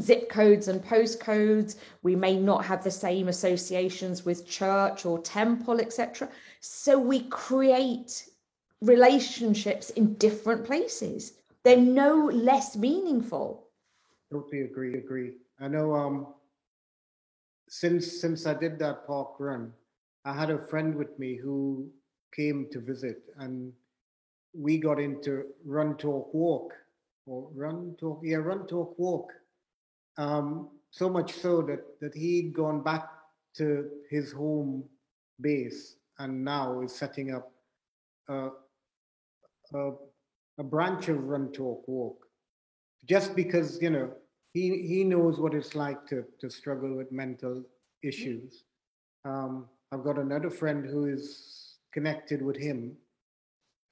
zip 0.00 0.28
codes 0.28 0.68
and 0.68 0.84
postcodes. 0.84 1.76
We 2.02 2.16
may 2.16 2.36
not 2.36 2.64
have 2.64 2.82
the 2.82 2.90
same 2.90 3.28
associations 3.28 4.24
with 4.24 4.46
church 4.46 5.06
or 5.06 5.20
temple 5.20 5.80
etc 5.80 6.28
so 6.60 6.98
we 6.98 7.20
create 7.28 8.29
relationships 8.80 9.90
in 9.90 10.14
different 10.14 10.64
places. 10.64 11.34
They're 11.64 11.76
no 11.76 12.30
less 12.32 12.76
meaningful. 12.76 13.68
Totally 14.32 14.62
agree 14.62 14.94
agree. 14.94 15.32
I 15.60 15.68
know 15.68 15.94
um 15.94 16.26
since 17.70 18.20
since 18.20 18.46
i 18.46 18.52
did 18.52 18.78
that 18.80 19.06
park 19.06 19.38
run 19.38 19.72
i 20.24 20.32
had 20.32 20.50
a 20.50 20.58
friend 20.58 20.92
with 20.96 21.16
me 21.20 21.36
who 21.36 21.88
came 22.34 22.66
to 22.72 22.80
visit 22.80 23.22
and 23.38 23.72
we 24.52 24.76
got 24.76 24.98
into 24.98 25.44
run 25.64 25.96
talk 25.96 26.34
walk 26.34 26.72
or 27.26 27.48
run 27.54 27.94
talk 28.00 28.20
yeah 28.24 28.38
run 28.38 28.66
talk 28.66 28.98
walk 28.98 29.32
um, 30.18 30.68
so 30.90 31.08
much 31.08 31.32
so 31.32 31.62
that 31.62 31.84
that 32.00 32.12
he'd 32.12 32.52
gone 32.52 32.82
back 32.82 33.08
to 33.54 33.88
his 34.10 34.32
home 34.32 34.82
base 35.40 35.94
and 36.18 36.44
now 36.44 36.80
is 36.80 36.92
setting 36.92 37.32
up 37.32 37.52
a, 38.28 38.48
a, 39.74 39.90
a 40.58 40.64
branch 40.64 41.08
of 41.08 41.24
run 41.24 41.50
talk 41.52 41.86
walk 41.86 42.16
just 43.06 43.34
because 43.34 43.80
you 43.80 43.90
know 43.90 44.10
he 44.52 44.86
he 44.86 45.04
knows 45.04 45.38
what 45.38 45.54
it's 45.54 45.74
like 45.74 46.06
to 46.06 46.24
to 46.40 46.50
struggle 46.50 46.96
with 46.96 47.10
mental 47.12 47.62
issues 48.02 48.64
um, 49.24 49.66
i've 49.92 50.04
got 50.04 50.18
another 50.18 50.50
friend 50.50 50.86
who 50.86 51.06
is 51.06 51.60
connected 51.92 52.42
with 52.42 52.56
him. 52.56 52.96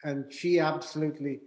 And 0.05 0.33
she 0.33 0.61
absolutely, 0.61 1.41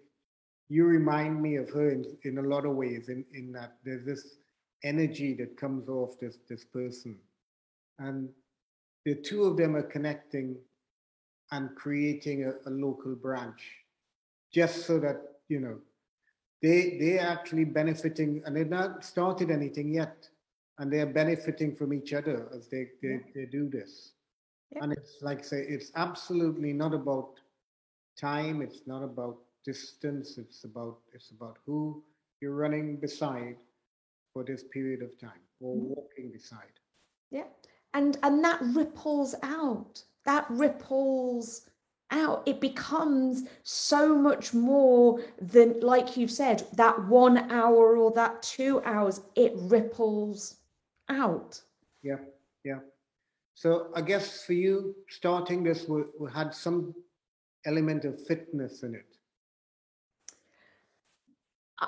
you 0.70 0.86
remind 0.86 1.42
me 1.42 1.56
of 1.56 1.70
her 1.72 1.92
in, 1.92 2.06
in 2.24 2.38
a 2.38 2.42
lot 2.42 2.66
of 2.66 2.76
ways, 2.76 3.10
in, 3.10 3.26
in 3.34 3.52
that 3.54 3.78
there's 3.84 4.06
this 4.06 4.36
energy 4.84 5.34
that 5.36 5.58
comes 5.58 5.88
off 5.88 6.20
this, 6.20 6.40
this 6.50 6.66
person. 6.66 7.18
And 8.00 8.30
the 9.06 9.16
two 9.16 9.46
of 9.46 9.58
them 9.58 9.76
are 9.76 9.84
connecting 9.84 10.58
and 11.52 11.76
creating 11.76 12.46
a, 12.46 12.70
a 12.70 12.72
local 12.72 13.16
branch 13.16 13.62
just 14.51 14.86
so 14.86 15.00
that, 15.00 15.22
you 15.48 15.60
know, 15.60 15.77
they 16.62 16.98
they're 17.00 17.27
actually 17.27 17.65
benefiting 17.65 18.43
and 18.46 18.55
they've 18.55 18.70
not 18.70 19.03
started 19.03 19.50
anything 19.50 19.93
yet 19.93 20.27
and 20.77 20.91
they're 20.91 21.08
benefiting 21.08 21.75
from 21.75 21.93
each 21.93 22.13
other 22.13 22.48
as 22.55 22.67
they 22.67 22.89
they, 23.01 23.10
yeah. 23.10 23.17
they 23.34 23.46
do 23.46 23.67
this 23.70 24.12
and 24.79 24.93
it's 24.93 25.22
like 25.22 25.43
say, 25.43 25.65
it's 25.67 25.91
absolutely 25.96 26.74
not 26.74 26.93
about 26.93 27.39
time. 28.20 28.62
It's 28.62 28.81
not 28.86 29.03
about 29.03 29.38
distance. 29.65 30.38
It's 30.38 30.63
about 30.63 30.98
it's 31.13 31.31
about 31.31 31.58
who 31.65 32.03
you're 32.39 32.55
running 32.55 32.98
beside 32.98 33.58
for 34.34 34.43
this 34.43 34.63
period 34.63 35.01
of 35.01 35.20
time 35.20 35.43
or 35.60 35.75
mm-hmm. 35.75 35.88
walking 35.89 36.31
beside. 36.31 36.79
Yeah, 37.31 37.48
and 37.93 38.17
and 38.24 38.43
that 38.43 38.60
ripples 38.62 39.36
out. 39.43 40.03
That 40.24 40.46
ripples 40.50 41.70
out. 42.12 42.44
It 42.46 42.62
becomes 42.62 43.44
so 43.63 44.15
much 44.15 44.53
more 44.53 45.22
than, 45.41 45.80
like 45.80 46.18
you've 46.18 46.32
said, 46.32 46.63
that 46.74 47.08
one 47.08 47.50
hour 47.51 47.98
or 47.98 48.12
that 48.12 48.44
two 48.44 48.82
hours. 48.84 49.22
It 49.36 49.53
ripples 49.56 50.58
out. 51.10 51.62
Yeah, 52.03 52.18
yeah. 52.63 52.80
So 53.53 53.91
I 53.96 54.01
guess 54.01 54.44
for 54.44 54.53
you, 54.53 54.96
starting 55.10 55.63
this 55.63 55.88
we, 55.88 56.03
we 56.20 56.32
had 56.32 56.53
some 56.53 56.94
element 57.65 58.06
of 58.06 58.20
fitness 58.25 58.84
in 58.84 58.96
it. 58.96 59.06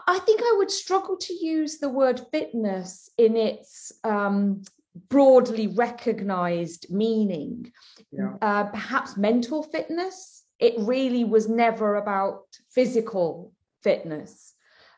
I 0.07 0.17
think 0.19 0.41
I 0.41 0.55
would 0.57 0.71
struggle 0.71 1.17
to 1.17 1.33
use 1.33 1.77
the 1.77 1.89
word 1.89 2.19
fitness 2.31 3.11
in 3.19 3.37
its 3.37 3.91
um, 4.03 4.63
broadly 5.09 5.67
recognized 5.67 6.87
meaning. 6.89 7.71
Yeah. 8.11 8.33
Uh, 8.41 8.65
perhaps 8.65 9.17
mental 9.17 9.63
fitness. 9.63 10.43
It 10.59 10.75
really 10.77 11.23
was 11.23 11.49
never 11.49 11.95
about 11.95 12.43
physical 12.71 13.53
fitness. 13.81 14.53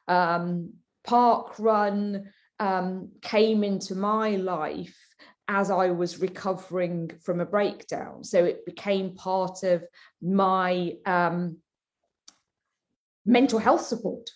Um, 0.07 0.73
park 1.03 1.57
run 1.59 2.31
um, 2.59 3.09
came 3.21 3.63
into 3.63 3.95
my 3.95 4.31
life 4.31 4.95
as 5.47 5.69
I 5.69 5.91
was 5.91 6.19
recovering 6.19 7.11
from 7.21 7.39
a 7.39 7.45
breakdown. 7.45 8.23
So 8.23 8.43
it 8.43 8.65
became 8.65 9.15
part 9.15 9.63
of 9.63 9.83
my 10.21 10.93
um, 11.05 11.57
mental 13.25 13.59
health 13.59 13.85
support. 13.85 14.29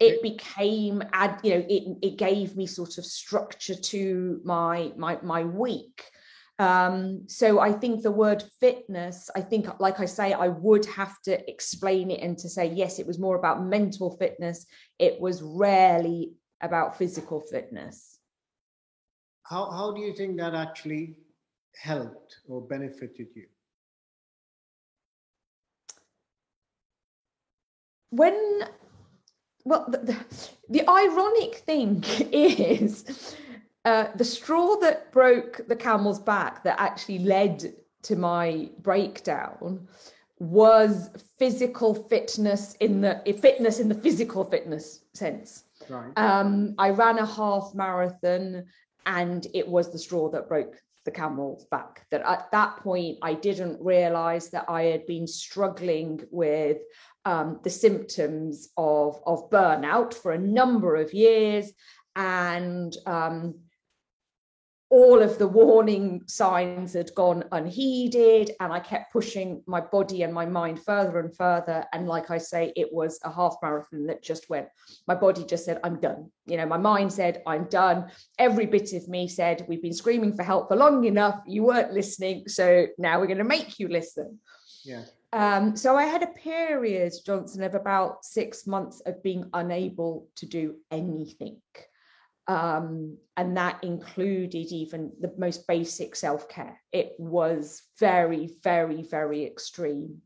It 0.00 0.22
became, 0.22 1.02
you 1.42 1.50
know, 1.50 1.64
it, 1.68 1.98
it 2.02 2.18
gave 2.18 2.56
me 2.56 2.66
sort 2.66 2.98
of 2.98 3.04
structure 3.04 3.74
to 3.74 4.40
my 4.44 4.92
my 4.96 5.18
my 5.22 5.44
week. 5.44 6.04
Um, 6.60 7.24
so 7.28 7.60
I 7.60 7.72
think 7.72 8.02
the 8.02 8.10
word 8.10 8.42
fitness, 8.60 9.30
I 9.36 9.40
think, 9.42 9.78
like 9.78 10.00
I 10.00 10.06
say, 10.06 10.32
I 10.32 10.48
would 10.48 10.86
have 10.86 11.20
to 11.22 11.48
explain 11.48 12.10
it 12.10 12.20
and 12.20 12.36
to 12.38 12.48
say, 12.48 12.66
yes, 12.66 12.98
it 12.98 13.06
was 13.06 13.18
more 13.18 13.36
about 13.36 13.64
mental 13.64 14.16
fitness. 14.16 14.66
It 14.98 15.20
was 15.20 15.40
rarely 15.40 16.32
about 16.60 16.98
physical 16.98 17.40
fitness 17.40 18.18
how, 19.48 19.70
how 19.70 19.92
do 19.92 20.00
you 20.02 20.12
think 20.12 20.36
that 20.36 20.54
actually 20.54 21.16
helped 21.74 22.40
or 22.46 22.60
benefited 22.60 23.28
you? 23.34 23.46
When, 28.10 28.64
well, 29.68 29.84
the, 29.88 29.98
the, 29.98 30.16
the 30.70 30.88
ironic 30.88 31.56
thing 31.56 32.02
is 32.32 33.36
uh, 33.84 34.06
the 34.16 34.24
straw 34.24 34.76
that 34.76 35.12
broke 35.12 35.60
the 35.68 35.76
camel's 35.76 36.18
back 36.18 36.64
that 36.64 36.80
actually 36.80 37.20
led 37.20 37.74
to 38.02 38.16
my 38.16 38.68
breakdown 38.80 39.86
was 40.38 41.10
physical 41.38 41.94
fitness 41.94 42.74
in 42.80 43.00
the 43.00 43.20
fitness 43.42 43.80
in 43.80 43.88
the 43.88 43.94
physical 43.94 44.44
fitness 44.44 45.04
sense. 45.12 45.64
Right. 45.88 46.12
Um, 46.16 46.74
I 46.78 46.90
ran 46.90 47.18
a 47.18 47.26
half 47.26 47.74
marathon 47.74 48.64
and 49.06 49.46
it 49.52 49.66
was 49.66 49.90
the 49.90 49.98
straw 49.98 50.30
that 50.30 50.48
broke 50.48 50.76
the 51.04 51.10
camel's 51.10 51.64
back 51.66 52.04
that 52.10 52.20
at 52.26 52.50
that 52.52 52.76
point 52.76 53.16
i 53.22 53.32
didn't 53.32 53.80
realize 53.80 54.50
that 54.50 54.66
i 54.68 54.82
had 54.82 55.06
been 55.06 55.26
struggling 55.26 56.20
with 56.30 56.76
um, 57.28 57.60
the 57.62 57.68
symptoms 57.68 58.70
of, 58.78 59.20
of 59.26 59.50
burnout 59.50 60.14
for 60.14 60.32
a 60.32 60.38
number 60.38 60.96
of 60.96 61.12
years. 61.12 61.70
And 62.16 62.96
um, 63.04 63.54
all 64.88 65.20
of 65.20 65.36
the 65.36 65.46
warning 65.46 66.22
signs 66.26 66.94
had 66.94 67.14
gone 67.14 67.44
unheeded 67.52 68.52
and 68.58 68.72
i 68.72 68.80
kept 68.80 69.12
pushing 69.12 69.62
my 69.66 69.82
body 69.82 70.22
and 70.22 70.32
my 70.32 70.46
mind 70.46 70.82
further 70.82 71.20
and 71.20 71.36
further. 71.36 71.84
And 71.92 72.08
like 72.08 72.30
i 72.30 72.38
say 72.38 72.72
it 72.74 72.88
was 72.90 73.20
a 73.22 73.30
half 73.30 73.56
marathon 73.62 74.06
that 74.06 74.22
just 74.22 74.48
went. 74.48 74.68
My 75.06 75.14
body 75.14 75.44
just 75.44 75.66
said 75.66 75.78
i'm 75.84 76.00
done. 76.00 76.30
You 76.46 76.56
know 76.56 76.64
my 76.64 76.78
mind 76.78 77.12
said 77.12 77.42
i'm 77.46 77.64
done. 77.64 78.10
Every 78.38 78.64
bit 78.64 78.94
of 78.94 79.06
me 79.06 79.28
said 79.28 79.66
we've 79.68 79.82
been 79.82 79.92
screaming 79.92 80.34
for 80.34 80.42
help 80.42 80.68
for 80.68 80.76
long 80.76 81.04
enough. 81.04 81.38
You 81.46 81.64
weren't 81.64 81.92
listening 81.92 82.48
so 82.48 82.86
now 82.96 83.20
we're 83.20 83.26
going 83.26 83.44
to 83.46 83.54
make 83.56 83.78
you 83.78 83.88
listen. 83.88 84.40
Yeah 84.82 85.04
um, 85.32 85.76
so 85.76 85.96
I 85.96 86.04
had 86.04 86.22
a 86.22 86.28
period, 86.28 87.12
Johnson, 87.24 87.62
of 87.62 87.74
about 87.74 88.24
six 88.24 88.66
months 88.66 89.00
of 89.00 89.22
being 89.22 89.50
unable 89.52 90.28
to 90.36 90.46
do 90.46 90.76
anything. 90.90 91.60
Um, 92.46 93.18
and 93.36 93.54
that 93.58 93.84
included 93.84 94.72
even 94.72 95.12
the 95.20 95.34
most 95.36 95.66
basic 95.66 96.16
self 96.16 96.48
care. 96.48 96.80
It 96.92 97.12
was 97.18 97.82
very, 98.00 98.48
very, 98.62 99.02
very 99.02 99.44
extreme. 99.44 100.22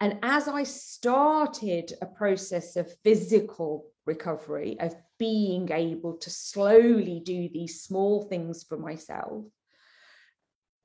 And 0.00 0.18
as 0.22 0.48
I 0.48 0.62
started 0.62 1.92
a 2.00 2.06
process 2.06 2.76
of 2.76 2.90
physical 3.04 3.84
recovery, 4.06 4.80
of 4.80 4.94
being 5.18 5.70
able 5.70 6.16
to 6.16 6.30
slowly 6.30 7.20
do 7.22 7.50
these 7.52 7.82
small 7.82 8.22
things 8.22 8.64
for 8.64 8.78
myself, 8.78 9.44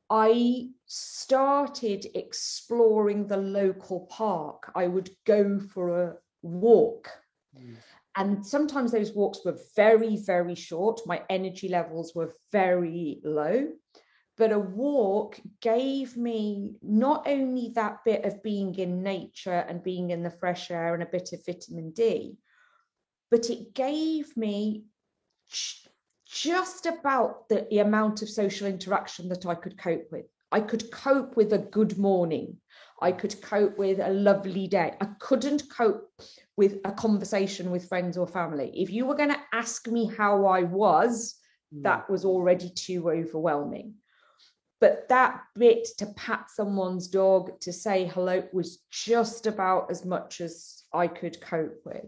I 0.10 0.70
started 0.86 2.08
exploring 2.14 3.28
the 3.28 3.38
local 3.38 4.02
park. 4.02 4.72
I 4.76 4.88
would 4.88 5.10
go 5.26 5.60
for 5.60 6.04
a 6.04 6.16
walk. 6.42 7.10
Mm. 7.58 7.76
And 8.18 8.46
sometimes 8.46 8.92
those 8.92 9.14
walks 9.14 9.40
were 9.44 9.58
very, 9.76 10.18
very 10.18 10.56
short. 10.56 11.02
My 11.06 11.24
energy 11.30 11.68
levels 11.68 12.14
were 12.16 12.34
very 12.52 13.20
low. 13.24 13.68
But 14.38 14.52
a 14.52 14.60
walk 14.60 15.40
gave 15.62 16.18
me 16.18 16.76
not 16.82 17.28
only 17.28 17.72
that 17.76 18.04
bit 18.06 18.26
of 18.26 18.44
being 18.44 18.76
in 18.76 19.02
nature 19.02 19.66
and 19.68 19.82
being 19.84 20.12
in 20.12 20.24
the 20.24 20.30
fresh 20.30 20.72
air 20.72 20.94
and 20.94 21.04
a 21.04 21.08
bit 21.08 21.32
of 21.34 21.46
vitamin 21.46 21.92
D, 21.92 22.38
but 23.32 23.50
it 23.50 23.74
gave 23.74 24.36
me 24.36 24.84
just 26.25 26.86
about 26.86 27.48
the, 27.50 27.67
the 27.70 27.79
amount 27.79 28.22
of 28.22 28.29
social 28.29 28.67
interaction 28.67 29.29
that 29.29 29.46
I 29.46 29.55
could 29.55 29.77
cope 29.77 30.12
with. 30.12 30.25
I 30.51 30.60
could 30.60 30.91
cope 30.91 31.36
with 31.36 31.53
a 31.53 31.58
good 31.58 31.98
morning. 31.98 32.58
I 33.01 33.12
could 33.12 33.41
cope 33.41 33.77
with 33.77 34.00
a 34.00 34.10
lovely 34.10 34.67
day. 34.67 34.94
I 35.01 35.08
couldn't 35.20 35.63
cope 35.70 36.10
with 36.55 36.79
a 36.86 36.91
conversation 36.91 37.72
with 37.72 37.89
friends 37.89 38.17
or 38.17 38.27
family. 38.27 38.72
If 38.74 38.89
you 38.89 39.05
were 39.05 39.15
going 39.15 39.29
to 39.29 39.41
ask 39.53 39.88
me 39.88 40.10
how 40.17 40.46
I 40.46 40.63
was, 40.63 41.36
mm. 41.74 41.84
that 41.84 42.10
was 42.10 42.25
already 42.25 42.70
too 42.70 43.10
overwhelming. 43.10 43.96
But 44.79 45.10
that 45.10 45.41
bit 45.55 45.88
to 45.98 46.08
pat 46.08 46.50
someone's 46.50 47.08
dog, 47.08 47.60
to 47.62 47.74
say 47.74 48.05
hello, 48.05 48.44
was 48.53 48.79
just 48.91 49.48
about 49.48 49.91
as 49.91 50.05
much 50.05 50.41
as 50.41 50.84
I 50.94 51.08
could 51.08 51.41
cope 51.41 51.82
with. 51.86 52.05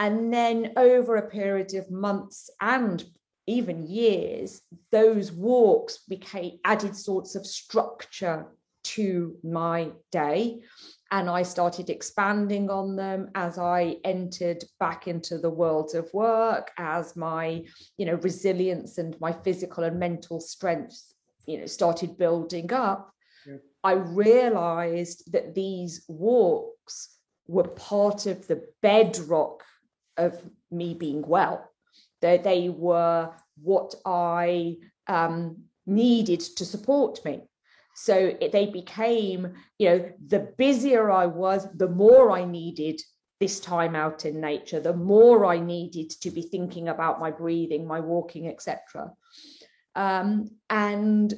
And 0.00 0.32
then 0.32 0.72
over 0.78 1.16
a 1.16 1.28
period 1.28 1.74
of 1.74 1.90
months 1.90 2.48
and 2.62 3.04
even 3.46 3.86
years, 3.86 4.62
those 4.90 5.30
walks 5.30 5.98
became 6.08 6.58
added 6.64 6.96
sorts 6.96 7.34
of 7.34 7.46
structure 7.46 8.46
to 8.82 9.36
my 9.44 9.90
day. 10.10 10.62
And 11.10 11.28
I 11.28 11.42
started 11.42 11.90
expanding 11.90 12.70
on 12.70 12.96
them 12.96 13.30
as 13.34 13.58
I 13.58 13.96
entered 14.04 14.64
back 14.78 15.06
into 15.06 15.36
the 15.36 15.50
world 15.50 15.94
of 15.94 16.08
work, 16.14 16.70
as 16.78 17.14
my, 17.14 17.62
you 17.98 18.06
know, 18.06 18.14
resilience 18.14 18.96
and 18.96 19.20
my 19.20 19.32
physical 19.32 19.84
and 19.84 19.98
mental 19.98 20.40
strength, 20.40 21.12
you 21.46 21.58
know, 21.58 21.66
started 21.66 22.16
building 22.16 22.72
up. 22.72 23.12
Yeah. 23.46 23.56
I 23.84 23.92
realized 23.92 25.30
that 25.32 25.54
these 25.54 26.04
walks 26.08 27.18
were 27.48 27.68
part 27.68 28.24
of 28.24 28.46
the 28.46 28.62
bedrock 28.80 29.64
of 30.20 30.40
me 30.70 30.94
being 30.94 31.22
well. 31.26 31.68
That 32.20 32.44
they 32.44 32.68
were 32.68 33.30
what 33.62 33.94
I 34.04 34.76
um, 35.06 35.64
needed 35.86 36.40
to 36.40 36.64
support 36.64 37.24
me. 37.24 37.42
So 37.96 38.36
it, 38.40 38.52
they 38.52 38.66
became, 38.66 39.54
you 39.78 39.88
know, 39.88 40.12
the 40.26 40.52
busier 40.56 41.10
I 41.10 41.26
was, 41.26 41.66
the 41.74 41.88
more 41.88 42.30
I 42.30 42.44
needed 42.44 43.00
this 43.40 43.58
time 43.58 43.96
out 43.96 44.24
in 44.24 44.40
nature, 44.40 44.80
the 44.80 44.96
more 44.96 45.46
I 45.46 45.58
needed 45.58 46.10
to 46.22 46.30
be 46.30 46.42
thinking 46.42 46.88
about 46.88 47.20
my 47.20 47.30
breathing, 47.30 47.86
my 47.86 48.00
walking, 48.00 48.48
etc. 48.48 49.12
Um, 49.94 50.50
and 50.68 51.34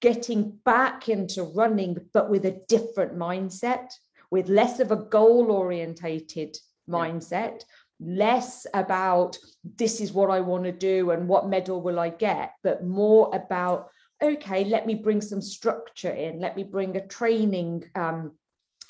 getting 0.00 0.58
back 0.64 1.08
into 1.08 1.42
running, 1.42 1.96
but 2.12 2.28
with 2.28 2.44
a 2.44 2.60
different 2.68 3.16
mindset, 3.16 3.88
with 4.30 4.48
less 4.48 4.80
of 4.80 4.90
a 4.90 4.96
goal 4.96 5.50
orientated 5.50 6.56
mindset, 6.88 7.62
less 8.00 8.66
about 8.74 9.38
this 9.76 10.00
is 10.00 10.12
what 10.12 10.30
I 10.30 10.40
want 10.40 10.64
to 10.64 10.72
do 10.72 11.10
and 11.10 11.28
what 11.28 11.48
medal 11.48 11.80
will 11.80 11.98
I 11.98 12.10
get, 12.10 12.52
but 12.62 12.84
more 12.84 13.30
about, 13.34 13.88
okay, 14.22 14.64
let 14.64 14.86
me 14.86 14.94
bring 14.94 15.20
some 15.20 15.40
structure 15.40 16.10
in, 16.10 16.40
let 16.40 16.56
me 16.56 16.64
bring 16.64 16.96
a 16.96 17.06
training 17.06 17.84
um, 17.94 18.32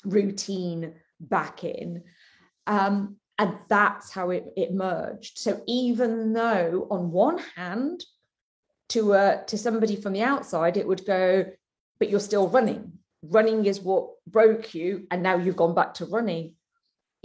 routine 0.03 0.93
back 1.19 1.63
in. 1.63 2.03
Um, 2.65 3.17
and 3.39 3.55
that's 3.69 4.11
how 4.11 4.31
it, 4.31 4.45
it 4.57 4.73
merged. 4.73 5.37
So 5.37 5.61
even 5.67 6.33
though 6.33 6.87
on 6.89 7.11
one 7.11 7.39
hand, 7.55 8.03
to 8.89 9.13
uh, 9.13 9.43
to 9.45 9.57
somebody 9.57 9.95
from 9.95 10.13
the 10.13 10.23
outside, 10.23 10.77
it 10.77 10.87
would 10.87 11.05
go, 11.05 11.45
but 11.99 12.09
you're 12.09 12.19
still 12.19 12.47
running. 12.47 12.93
Running 13.21 13.65
is 13.65 13.81
what 13.81 14.11
broke 14.25 14.73
you, 14.73 15.07
and 15.11 15.21
now 15.21 15.37
you've 15.37 15.57
gone 15.57 15.75
back 15.75 15.95
to 15.95 16.05
running 16.05 16.53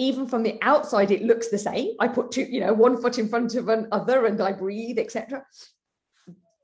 even 0.02 0.26
from 0.26 0.42
the 0.42 0.58
outside 0.62 1.10
it 1.10 1.22
looks 1.22 1.48
the 1.48 1.58
same. 1.58 1.94
I 2.00 2.08
put 2.08 2.30
two 2.30 2.42
you 2.42 2.60
know 2.60 2.72
one 2.72 3.00
foot 3.00 3.18
in 3.18 3.28
front 3.28 3.54
of 3.54 3.68
another 3.68 4.26
and 4.26 4.40
i 4.40 4.52
breathe 4.52 4.98
etc 4.98 5.44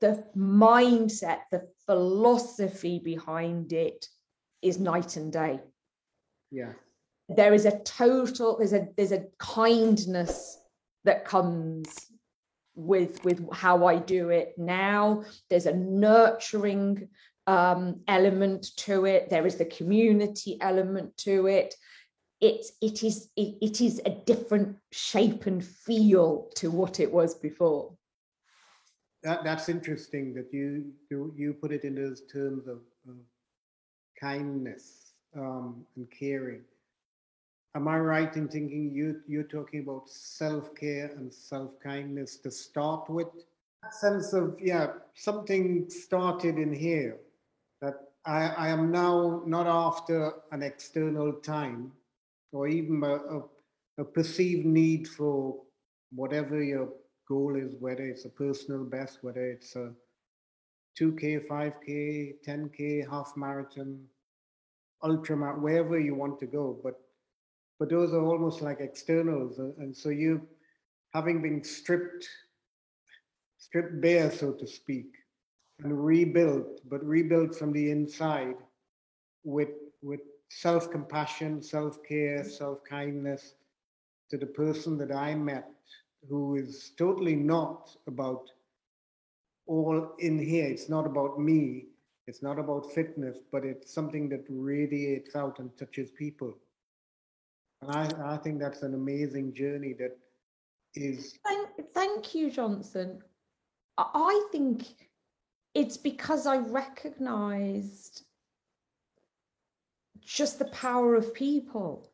the 0.01 0.23
mindset 0.35 1.39
the 1.51 1.67
philosophy 1.85 2.99
behind 2.99 3.73
it 3.73 4.05
is 4.61 4.79
night 4.79 5.17
and 5.17 5.31
day. 5.31 5.59
Yeah. 6.51 6.73
There 7.29 7.53
is 7.53 7.65
a 7.65 7.79
total 7.79 8.57
there's 8.57 8.73
a 8.73 8.87
there's 8.97 9.11
a 9.11 9.25
kindness 9.37 10.57
that 11.03 11.25
comes 11.25 11.87
with 12.75 13.23
with 13.23 13.45
how 13.53 13.85
i 13.85 13.97
do 13.97 14.29
it 14.29 14.53
now. 14.57 15.23
There's 15.49 15.67
a 15.67 15.75
nurturing 15.75 17.09
um, 17.47 18.01
element 18.07 18.67
to 18.77 19.05
it. 19.05 19.29
There 19.29 19.45
is 19.45 19.55
the 19.55 19.65
community 19.65 20.57
element 20.61 21.17
to 21.17 21.47
it 21.47 21.75
it's 22.41 22.71
it 22.81 23.03
is 23.03 23.29
it, 23.35 23.57
it 23.61 23.81
is 23.81 24.01
a 24.05 24.11
different 24.11 24.77
shape 24.91 25.45
and 25.45 25.63
feel 25.63 26.49
to 26.55 26.71
what 26.71 26.99
it 26.99 27.11
was 27.11 27.35
before. 27.35 27.91
That, 29.23 29.43
that's 29.43 29.67
interesting 29.67 30.33
that 30.35 30.53
you 30.53 30.91
you, 31.09 31.33
you 31.35 31.53
put 31.53 31.71
it 31.71 31.83
in 31.83 31.95
those 31.95 32.21
terms 32.31 32.67
of, 32.67 32.79
of 33.07 33.15
kindness 34.19 35.13
um, 35.35 35.85
and 35.95 36.07
caring. 36.11 36.61
Am 37.75 37.87
i 37.87 37.99
right 37.99 38.35
in 38.35 38.47
thinking 38.47 38.91
you 38.91 39.21
you're 39.27 39.43
talking 39.43 39.81
about 39.81 40.09
self-care 40.09 41.11
and 41.17 41.33
self-kindness 41.33 42.37
to 42.37 42.51
start 42.51 43.09
with? 43.09 43.27
That 43.83 43.93
sense 43.93 44.33
of 44.33 44.57
yeah 44.61 44.93
something 45.13 45.89
started 45.89 46.57
in 46.57 46.73
here 46.73 47.17
that 47.81 47.95
I, 48.25 48.47
I 48.47 48.67
am 48.69 48.91
now 48.91 49.43
not 49.45 49.67
after 49.67 50.33
an 50.51 50.63
external 50.63 51.33
time 51.33 51.91
or 52.51 52.67
even 52.67 53.03
a, 53.03 54.01
a, 54.01 54.03
perceived 54.03 54.65
need 54.65 55.07
for 55.07 55.61
whatever 56.11 56.63
your 56.63 56.89
goal 57.27 57.55
is, 57.55 57.75
whether 57.79 58.03
it's 58.03 58.25
a 58.25 58.29
personal 58.29 58.83
best, 58.83 59.19
whether 59.21 59.45
it's 59.45 59.75
a 59.75 59.91
2K, 60.99 61.47
5K, 61.47 62.33
10K, 62.45 63.09
half 63.09 63.33
marathon, 63.37 64.03
ultra 65.03 65.37
marathon, 65.37 65.61
wherever 65.61 65.99
you 65.99 66.15
want 66.15 66.39
to 66.39 66.45
go. 66.45 66.79
But 66.83 66.99
but 67.79 67.89
those 67.89 68.13
are 68.13 68.21
almost 68.21 68.61
like 68.61 68.81
externals, 68.81 69.57
and 69.59 69.95
so 69.95 70.09
you, 70.09 70.45
having 71.13 71.41
been 71.41 71.63
stripped, 71.63 72.27
stripped 73.57 74.01
bare, 74.01 74.29
so 74.29 74.51
to 74.51 74.67
speak, 74.67 75.15
and 75.79 76.05
rebuilt, 76.05 76.81
but 76.89 77.01
rebuilt 77.05 77.55
from 77.55 77.71
the 77.71 77.89
inside, 77.89 78.55
with 79.45 79.69
with 80.01 80.19
self 80.49 80.91
compassion, 80.91 81.61
self 81.61 82.03
care, 82.03 82.43
mm. 82.43 82.51
self 82.51 82.83
kindness 82.83 83.53
to 84.29 84.37
the 84.37 84.45
person 84.45 84.97
that 84.97 85.11
I 85.11 85.35
met 85.35 85.71
who 86.27 86.55
is 86.55 86.91
totally 86.97 87.35
not 87.35 87.95
about 88.07 88.49
all 89.65 90.15
in 90.19 90.37
here. 90.37 90.67
It's 90.67 90.89
not 90.89 91.05
about 91.05 91.39
me. 91.39 91.85
It's 92.27 92.43
not 92.43 92.59
about 92.59 92.91
fitness, 92.91 93.37
but 93.51 93.63
it's 93.63 93.91
something 93.91 94.29
that 94.29 94.45
radiates 94.49 95.35
out 95.35 95.59
and 95.59 95.75
touches 95.77 96.11
people. 96.11 96.55
And 97.81 97.91
I, 97.91 98.33
I 98.33 98.37
think 98.37 98.59
that's 98.59 98.83
an 98.83 98.93
amazing 98.93 99.53
journey 99.53 99.93
that 99.93 100.17
is. 100.93 101.39
Thank, 101.45 101.69
thank 101.93 102.35
you, 102.35 102.51
Johnson. 102.51 103.19
I 103.97 104.47
think 104.51 104.83
it's 105.73 105.97
because 105.97 106.45
I 106.45 106.57
recognized 106.57 108.23
just 110.29 110.59
the 110.59 110.65
power 110.65 111.15
of 111.15 111.33
people. 111.33 112.11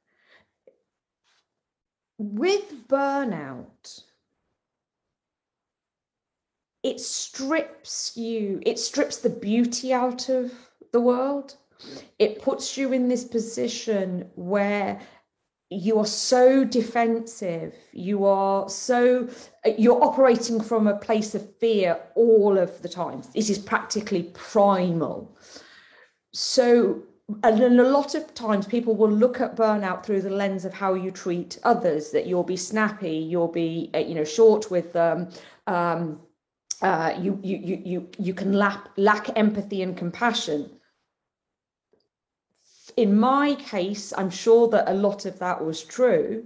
With 2.17 2.87
burnout, 2.87 4.03
it 6.81 6.99
strips 7.01 8.15
you, 8.15 8.61
it 8.65 8.79
strips 8.79 9.17
the 9.17 9.29
beauty 9.29 9.91
out 9.91 10.29
of 10.29 10.51
the 10.93 11.01
world. 11.01 11.55
It 12.17 12.41
puts 12.41 12.77
you 12.77 12.93
in 12.93 13.09
this 13.09 13.25
position 13.25 14.29
where 14.35 15.01
you 15.69 15.97
are 15.97 16.05
so 16.05 16.63
defensive 16.63 17.73
you 17.91 18.23
are 18.23 18.69
so 18.69 19.27
you're 19.79 20.01
operating 20.03 20.61
from 20.61 20.85
a 20.85 20.95
place 20.95 21.33
of 21.33 21.57
fear 21.57 21.99
all 22.13 22.55
of 22.55 22.79
the 22.83 22.87
time 22.87 23.23
it 23.33 23.49
is 23.49 23.57
practically 23.57 24.29
primal 24.35 25.35
so 26.33 27.01
and 27.43 27.59
a 27.61 27.89
lot 27.89 28.13
of 28.13 28.33
times 28.35 28.67
people 28.67 28.95
will 28.95 29.11
look 29.11 29.41
at 29.41 29.55
burnout 29.55 30.05
through 30.05 30.21
the 30.21 30.29
lens 30.29 30.63
of 30.63 30.73
how 30.73 30.93
you 30.93 31.09
treat 31.09 31.57
others 31.63 32.11
that 32.11 32.27
you'll 32.27 32.43
be 32.43 32.57
snappy 32.57 33.17
you'll 33.17 33.47
be 33.47 33.89
uh, 33.95 33.99
you 33.99 34.13
know 34.13 34.23
short 34.23 34.69
with 34.69 34.93
them 34.93 35.27
um, 35.67 36.19
uh, 36.81 37.15
you, 37.19 37.39
you 37.41 37.57
you 37.57 37.81
you 37.85 38.09
you 38.19 38.33
can 38.33 38.53
lack 38.53 38.89
lack 38.97 39.29
empathy 39.37 39.81
and 39.81 39.95
compassion. 39.95 40.69
In 42.97 43.17
my 43.17 43.55
case 43.55 44.13
i'm 44.17 44.29
sure 44.29 44.67
that 44.69 44.89
a 44.89 44.93
lot 44.93 45.25
of 45.25 45.39
that 45.39 45.63
was 45.65 45.83
true 45.83 46.45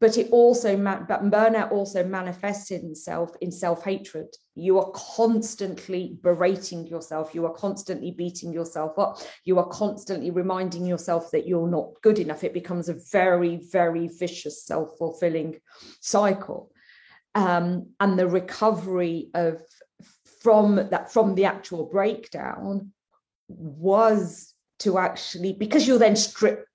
but 0.00 0.16
it 0.16 0.28
also 0.30 0.76
but 0.76 1.30
burnout 1.30 1.72
also 1.72 2.04
manifests 2.04 2.70
itself 2.70 3.30
in 3.40 3.50
self-hatred. 3.50 4.28
You 4.54 4.78
are 4.78 4.90
constantly 4.92 6.18
berating 6.22 6.86
yourself. 6.86 7.34
You 7.34 7.46
are 7.46 7.54
constantly 7.54 8.12
beating 8.12 8.52
yourself 8.52 8.98
up. 8.98 9.18
You 9.44 9.58
are 9.58 9.68
constantly 9.68 10.30
reminding 10.30 10.86
yourself 10.86 11.30
that 11.32 11.46
you're 11.46 11.68
not 11.68 11.90
good 12.02 12.18
enough. 12.18 12.44
It 12.44 12.54
becomes 12.54 12.88
a 12.88 12.98
very 13.10 13.60
very 13.72 14.08
vicious 14.08 14.64
self-fulfilling 14.64 15.58
cycle. 16.00 16.70
Um, 17.34 17.90
and 18.00 18.18
the 18.18 18.28
recovery 18.28 19.30
of 19.34 19.60
from 20.42 20.76
that 20.90 21.12
from 21.12 21.34
the 21.34 21.44
actual 21.46 21.86
breakdown 21.86 22.92
was 23.48 24.54
to 24.78 24.98
actually 24.98 25.52
because 25.52 25.86
you're 25.86 25.98
then 25.98 26.16
stripped 26.16 26.67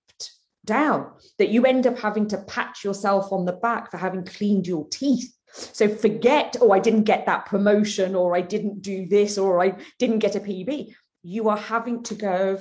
down 0.65 1.11
that 1.39 1.49
you 1.49 1.65
end 1.65 1.87
up 1.87 1.97
having 1.97 2.27
to 2.27 2.37
pat 2.39 2.83
yourself 2.83 3.31
on 3.31 3.45
the 3.45 3.53
back 3.53 3.91
for 3.91 3.97
having 3.97 4.25
cleaned 4.25 4.67
your 4.67 4.87
teeth. 4.89 5.33
So 5.55 5.87
forget 5.87 6.55
oh 6.61 6.71
i 6.71 6.79
didn't 6.79 7.03
get 7.03 7.27
that 7.27 7.45
promotion 7.45 8.15
or 8.15 8.35
i 8.35 8.41
didn't 8.41 8.81
do 8.81 9.05
this 9.05 9.37
or 9.37 9.61
i 9.61 9.75
didn't 9.99 10.17
get 10.17 10.35
a 10.35 10.39
pb 10.39 10.95
you 11.21 11.47
are 11.47 11.57
having 11.57 12.01
to 12.03 12.15
go 12.15 12.59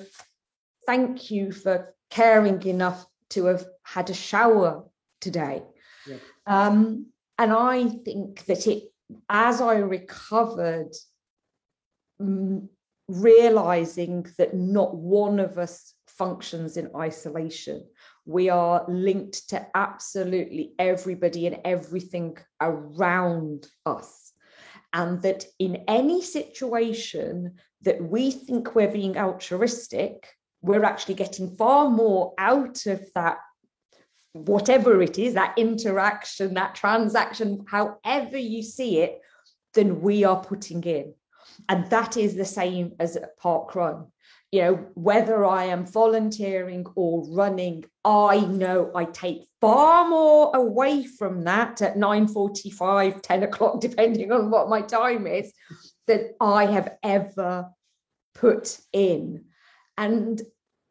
thank 0.87 1.31
you 1.31 1.53
for 1.53 1.95
caring 2.11 2.63
enough 2.65 3.07
to 3.31 3.47
have 3.47 3.65
had 3.83 4.11
a 4.11 4.15
shower 4.15 4.85
today. 5.23 5.63
Yeah. 6.07 6.17
um, 6.47 7.07
and 7.39 7.53
i 7.53 7.89
think 7.89 8.45
that 8.45 8.67
it 8.67 8.85
as 9.31 9.63
i 9.63 9.77
recovered 9.77 10.93
realizing 13.09 14.27
that 14.39 14.55
not 14.55 14.95
one 14.95 15.41
of 15.41 15.59
us 15.59 15.95
functions 16.19 16.77
in 16.77 16.91
isolation. 16.97 17.85
We 18.25 18.51
are 18.51 18.85
linked 18.89 19.49
to 19.51 19.67
absolutely 19.75 20.75
everybody 20.79 21.47
and 21.47 21.59
everything 21.65 22.37
around 22.61 23.67
us. 23.85 24.33
And 24.93 25.23
that 25.23 25.45
in 25.59 25.85
any 25.89 26.23
situation 26.23 27.55
that 27.83 28.03
we 28.03 28.31
think 28.31 28.75
we're 28.75 28.93
being 28.93 29.17
altruistic, 29.17 30.29
we're 30.61 30.85
actually 30.85 31.15
getting 31.15 31.57
far 31.57 31.89
more 31.89 32.35
out 32.39 32.87
of 32.87 33.05
that, 33.15 33.39
whatever 34.33 35.03
it 35.03 35.19
is, 35.19 35.35
that 35.35 35.59
interaction, 35.59 36.55
that 36.55 36.75
transaction, 36.75 37.65
however 37.67 38.37
you 38.37 38.63
see 38.63 38.99
it, 39.01 39.21
than 39.75 40.03
we 40.03 40.25
are 40.25 40.45
putting 40.45 40.83
in. 40.85 41.15
And 41.69 41.89
that 41.91 42.17
is 42.17 42.35
the 42.35 42.45
same 42.45 42.93
as 43.01 43.17
a 43.17 43.29
park 43.39 43.75
run. 43.75 44.12
You 44.53 44.61
know, 44.61 44.75
whether 44.95 45.47
I 45.47 45.65
am 45.65 45.87
volunteering 45.87 46.85
or 46.95 47.27
running, 47.35 47.87
I 48.05 48.41
know 48.41 48.93
I 48.95 49.07
take 49.07 49.47
far 49.63 50.07
more 50.07 50.55
away 50.55 51.05
from 51.05 51.45
that 51.45 51.81
at 51.81 51.97
9.45, 51.97 53.23
10 53.23 53.43
o'clock, 53.45 53.81
depending 53.81 54.31
on 54.31 54.51
what 54.51 54.69
my 54.69 54.83
time 54.83 55.27
is, 55.27 55.51
than 56.07 56.35
I 56.39 56.67
have 56.67 56.97
ever 57.03 57.71
put 58.35 58.79
in. 58.93 59.47
And 59.97 60.41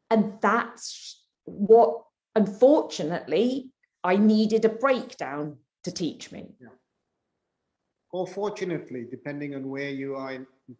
and 0.09 0.33
that's 0.41 1.23
what 1.45 2.03
unfortunately 2.35 3.69
I 4.03 4.17
needed 4.17 4.65
a 4.65 4.69
breakdown 4.69 5.57
to 5.83 5.91
teach 5.91 6.31
me. 6.31 6.55
Yeah 6.59 6.69
or 8.11 8.27
fortunately, 8.27 9.05
depending 9.09 9.55
on 9.55 9.69
where 9.69 9.89
you 9.89 10.15
are 10.15 10.33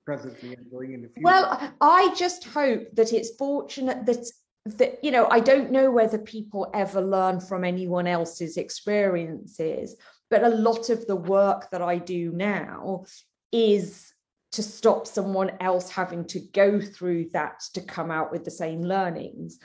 presently 0.05 0.55
in 0.93 1.01
the 1.01 1.07
future? 1.07 1.21
Well, 1.21 1.73
I 1.81 2.13
just 2.15 2.45
hope 2.45 2.87
that 2.93 3.13
it's 3.13 3.35
fortunate 3.37 4.05
that 4.05 4.25
that 4.65 5.03
you 5.03 5.11
know 5.11 5.27
I 5.29 5.39
don't 5.39 5.71
know 5.71 5.89
whether 5.89 6.17
people 6.17 6.69
ever 6.73 7.01
learn 7.01 7.39
from 7.39 7.63
anyone 7.63 8.07
else's 8.07 8.57
experiences, 8.57 9.95
but 10.29 10.43
a 10.43 10.49
lot 10.49 10.89
of 10.89 11.05
the 11.07 11.15
work 11.15 11.69
that 11.71 11.81
I 11.81 11.97
do 11.97 12.31
now 12.31 13.05
is 13.51 14.11
to 14.51 14.63
stop 14.63 15.07
someone 15.07 15.51
else 15.59 15.89
having 15.89 16.25
to 16.25 16.39
go 16.39 16.79
through 16.79 17.29
that 17.33 17.61
to 17.73 17.81
come 17.81 18.11
out 18.11 18.31
with 18.31 18.43
the 18.43 18.51
same 18.51 18.81
learnings 18.81 19.59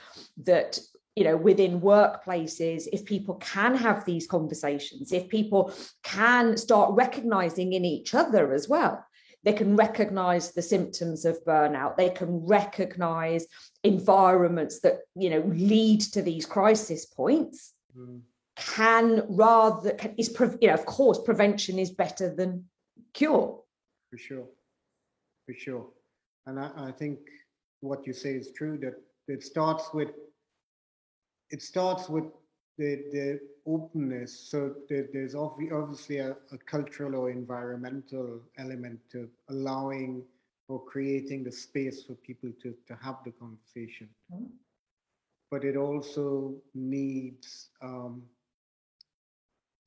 that 0.44 0.78
you 1.16 1.24
know 1.24 1.36
within 1.36 1.80
workplaces 1.80 2.86
if 2.92 3.04
people 3.04 3.34
can 3.36 3.74
have 3.74 4.04
these 4.04 4.26
conversations 4.26 5.12
if 5.12 5.28
people 5.28 5.72
can 6.02 6.56
start 6.56 6.94
recognizing 6.94 7.72
in 7.72 7.84
each 7.84 8.14
other 8.14 8.52
as 8.52 8.68
well 8.68 9.04
they 9.44 9.52
can 9.52 9.76
recognize 9.76 10.52
the 10.52 10.62
symptoms 10.62 11.24
of 11.24 11.44
burnout. 11.44 11.96
They 11.96 12.10
can 12.10 12.44
recognize 12.46 13.46
environments 13.84 14.80
that 14.80 15.00
you 15.14 15.30
know 15.30 15.40
lead 15.46 16.00
to 16.12 16.22
these 16.22 16.46
crisis 16.46 17.06
points. 17.06 17.72
Mm. 17.96 18.20
can 18.56 19.22
rather 19.28 19.92
can, 19.92 20.14
is 20.18 20.34
you 20.60 20.68
know 20.68 20.74
of 20.74 20.84
course 20.84 21.18
prevention 21.24 21.78
is 21.78 21.90
better 21.90 22.34
than 22.34 22.64
cure. 23.14 23.62
For 24.10 24.18
sure. 24.18 24.46
For 25.46 25.54
sure. 25.54 25.86
And 26.46 26.58
I, 26.58 26.70
I 26.76 26.92
think 26.92 27.18
what 27.80 28.06
you 28.06 28.12
say 28.12 28.34
is 28.34 28.52
true 28.52 28.78
that 28.78 28.94
it 29.28 29.42
starts 29.42 29.90
with 29.92 30.10
it 31.50 31.62
starts 31.62 32.08
with 32.08 32.24
the, 32.78 33.04
the 33.12 33.40
openness. 33.66 34.38
So 34.38 34.74
there, 34.88 35.06
there's 35.12 35.34
obviously 35.34 36.18
a, 36.18 36.32
a, 36.52 36.58
cultural 36.66 37.16
or 37.16 37.30
environmental 37.30 38.40
element 38.58 39.00
to 39.12 39.28
allowing 39.48 40.22
or 40.68 40.84
creating 40.84 41.44
the 41.44 41.52
space 41.52 42.02
for 42.02 42.14
people 42.14 42.50
to, 42.62 42.74
to 42.88 42.94
have 43.02 43.16
the 43.24 43.32
conversation. 43.32 44.08
Mm-hmm. 44.32 44.46
But 45.50 45.64
it 45.64 45.76
also 45.76 46.54
needs 46.74 47.68
um, 47.80 48.22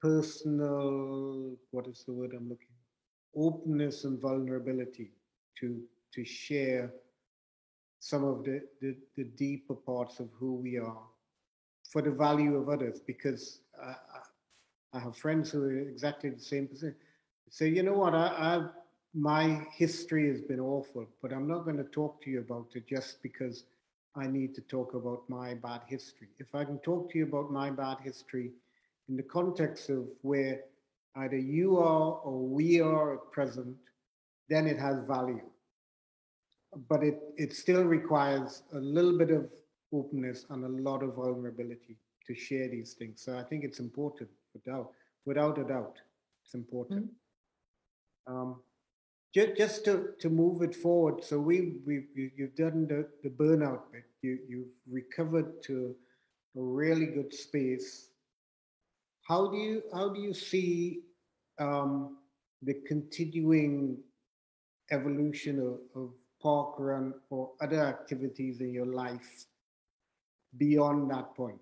personal, 0.01 1.57
what 1.71 1.87
is 1.87 2.03
the 2.05 2.13
word 2.13 2.31
I'm 2.33 2.49
looking? 2.49 2.67
Openness 3.35 4.05
and 4.05 4.19
vulnerability 4.19 5.11
to 5.59 5.81
to 6.13 6.25
share 6.25 6.91
some 7.99 8.23
of 8.23 8.43
the, 8.43 8.61
the, 8.81 8.95
the 9.17 9.25
deeper 9.25 9.75
parts 9.75 10.19
of 10.19 10.29
who 10.39 10.55
we 10.55 10.77
are 10.77 11.03
for 11.89 12.01
the 12.03 12.11
value 12.11 12.55
of 12.55 12.69
others 12.69 12.99
because 13.05 13.61
I, 13.83 13.95
I 14.93 14.99
have 14.99 15.17
friends 15.17 15.51
who 15.51 15.63
are 15.63 15.71
exactly 15.71 16.29
the 16.29 16.39
same 16.39 16.67
position. 16.67 16.95
Say, 17.49 17.69
you 17.69 17.81
know 17.81 17.93
what, 17.93 18.13
I, 18.13 18.27
I, 18.27 18.65
my 19.15 19.65
history 19.75 20.29
has 20.29 20.41
been 20.41 20.59
awful, 20.59 21.07
but 21.21 21.33
I'm 21.33 21.47
not 21.47 21.65
going 21.65 21.77
to 21.77 21.83
talk 21.83 22.21
to 22.23 22.29
you 22.29 22.39
about 22.39 22.67
it 22.75 22.87
just 22.87 23.23
because 23.23 23.63
I 24.15 24.27
need 24.27 24.53
to 24.55 24.61
talk 24.61 24.93
about 24.93 25.23
my 25.29 25.55
bad 25.55 25.81
history. 25.87 26.27
If 26.37 26.53
I 26.53 26.63
can 26.63 26.77
talk 26.79 27.11
to 27.11 27.17
you 27.17 27.25
about 27.25 27.51
my 27.51 27.71
bad 27.71 27.97
history 28.03 28.51
in 29.07 29.17
the 29.17 29.23
context 29.23 29.89
of 29.89 30.05
where 30.21 30.61
either 31.15 31.37
you 31.37 31.77
are 31.77 32.19
or 32.23 32.39
we 32.39 32.81
are 32.81 33.15
at 33.15 33.31
present, 33.31 33.75
then 34.47 34.67
it 34.67 34.77
has 34.77 35.07
value. 35.07 35.41
But 36.87 37.03
it, 37.03 37.19
it 37.35 37.53
still 37.53 37.83
requires 37.83 38.61
a 38.73 38.79
little 38.79 39.17
bit 39.17 39.31
of 39.31 39.51
openness 39.91 40.45
and 40.49 40.63
a 40.63 40.89
lot 40.89 41.03
of 41.03 41.15
vulnerability 41.15 41.97
to 42.27 42.35
share 42.35 42.67
these 42.67 42.93
things. 42.93 43.21
So 43.21 43.37
I 43.37 43.43
think 43.43 43.63
it's 43.63 43.79
important, 43.79 44.29
without 44.53 44.91
without 45.25 45.57
a 45.57 45.63
doubt, 45.63 45.97
it's 46.45 46.53
important. 46.53 47.05
Mm-hmm. 47.05 48.35
Um, 48.35 48.61
just, 49.33 49.57
just 49.57 49.85
to, 49.85 50.09
to 50.19 50.29
move 50.29 50.61
it 50.61 50.75
forward, 50.75 51.23
so 51.23 51.39
we 51.39 51.77
we 51.85 52.05
you've 52.15 52.55
done 52.55 52.87
the, 52.87 53.07
the 53.23 53.29
burnout 53.29 53.91
bit. 53.91 54.05
You 54.21 54.39
you've 54.47 54.73
recovered 54.89 55.61
to 55.63 55.95
a 56.57 56.61
really 56.61 57.05
good 57.05 57.33
space. 57.33 58.09
How 59.27 59.47
do 59.47 59.57
you 59.57 59.83
how 59.93 60.09
do 60.09 60.19
you 60.19 60.33
see 60.33 61.01
um, 61.59 62.17
the 62.63 62.75
continuing 62.87 63.97
evolution 64.91 65.59
of, 65.59 66.01
of 66.01 66.09
park 66.41 66.75
run 66.79 67.13
or 67.29 67.51
other 67.61 67.81
activities 67.81 68.61
in 68.61 68.73
your 68.73 68.87
life 68.87 69.45
beyond 70.57 71.11
that 71.11 71.35
point? 71.35 71.59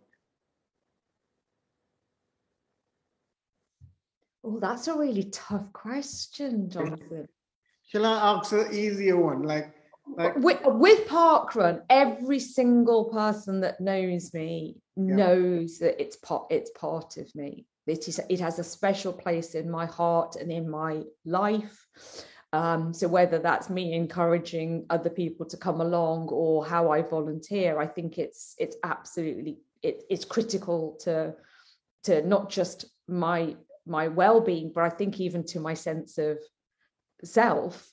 Oh, 4.44 4.60
that's 4.60 4.88
a 4.88 4.96
really 4.96 5.26
tough 5.26 5.74
question, 5.74 6.70
Jonathan. 6.70 7.28
Shall 7.88 8.06
I 8.06 8.38
ask 8.38 8.52
an 8.54 8.74
easier 8.74 9.18
one? 9.18 9.44
Like, 9.44 9.74
like 10.16 10.36
with, 10.38 10.60
with 10.64 11.08
Parkrun, 11.08 11.82
every 11.90 12.40
single 12.40 13.06
person 13.06 13.60
that 13.62 13.82
knows 13.82 14.34
me 14.34 14.78
yeah. 14.96 15.16
knows 15.16 15.80
that 15.80 16.02
it's 16.02 16.16
part 16.18 16.48
it's 16.50 16.72
part 16.72 17.18
of 17.18 17.34
me. 17.36 17.66
It 17.86 18.08
is 18.08 18.20
it 18.30 18.40
has 18.40 18.60
a 18.60 18.64
special 18.64 19.14
place 19.14 19.56
in 19.56 19.70
my 19.70 19.86
heart 19.86 20.36
and 20.38 20.52
in 20.52 20.70
my 20.70 21.04
life. 21.26 21.86
Um, 22.54 22.94
so 22.94 23.08
whether 23.08 23.40
that's 23.40 23.70
me 23.70 23.94
encouraging 23.94 24.86
other 24.90 25.10
people 25.10 25.46
to 25.48 25.58
come 25.58 25.82
along 25.82 26.30
or 26.30 26.66
how 26.66 26.92
I 26.92 27.02
volunteer, 27.02 27.80
I 27.80 27.88
think 27.88 28.18
it's 28.18 28.56
it's 28.58 28.78
absolutely 28.84 29.58
it, 29.84 30.04
it's 30.10 30.26
critical 30.26 30.98
to 31.02 31.34
to 32.04 32.22
not 32.26 32.50
just 32.50 32.86
my 33.08 33.56
my 33.86 34.08
well-being, 34.08 34.72
but 34.74 34.84
I 34.84 34.90
think 34.90 35.20
even 35.20 35.46
to 35.48 35.60
my 35.60 35.74
sense 35.74 36.18
of 36.18 36.40
self. 37.24 37.92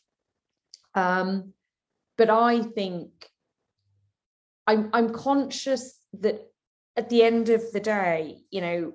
Um, 0.94 1.52
but 2.16 2.30
I 2.30 2.62
think 2.62 3.10
I'm 4.66 4.90
I'm 4.92 5.12
conscious 5.12 5.98
that 6.20 6.40
at 6.96 7.08
the 7.08 7.24
end 7.24 7.48
of 7.48 7.72
the 7.72 7.80
day, 7.80 8.38
you 8.50 8.60
know, 8.60 8.92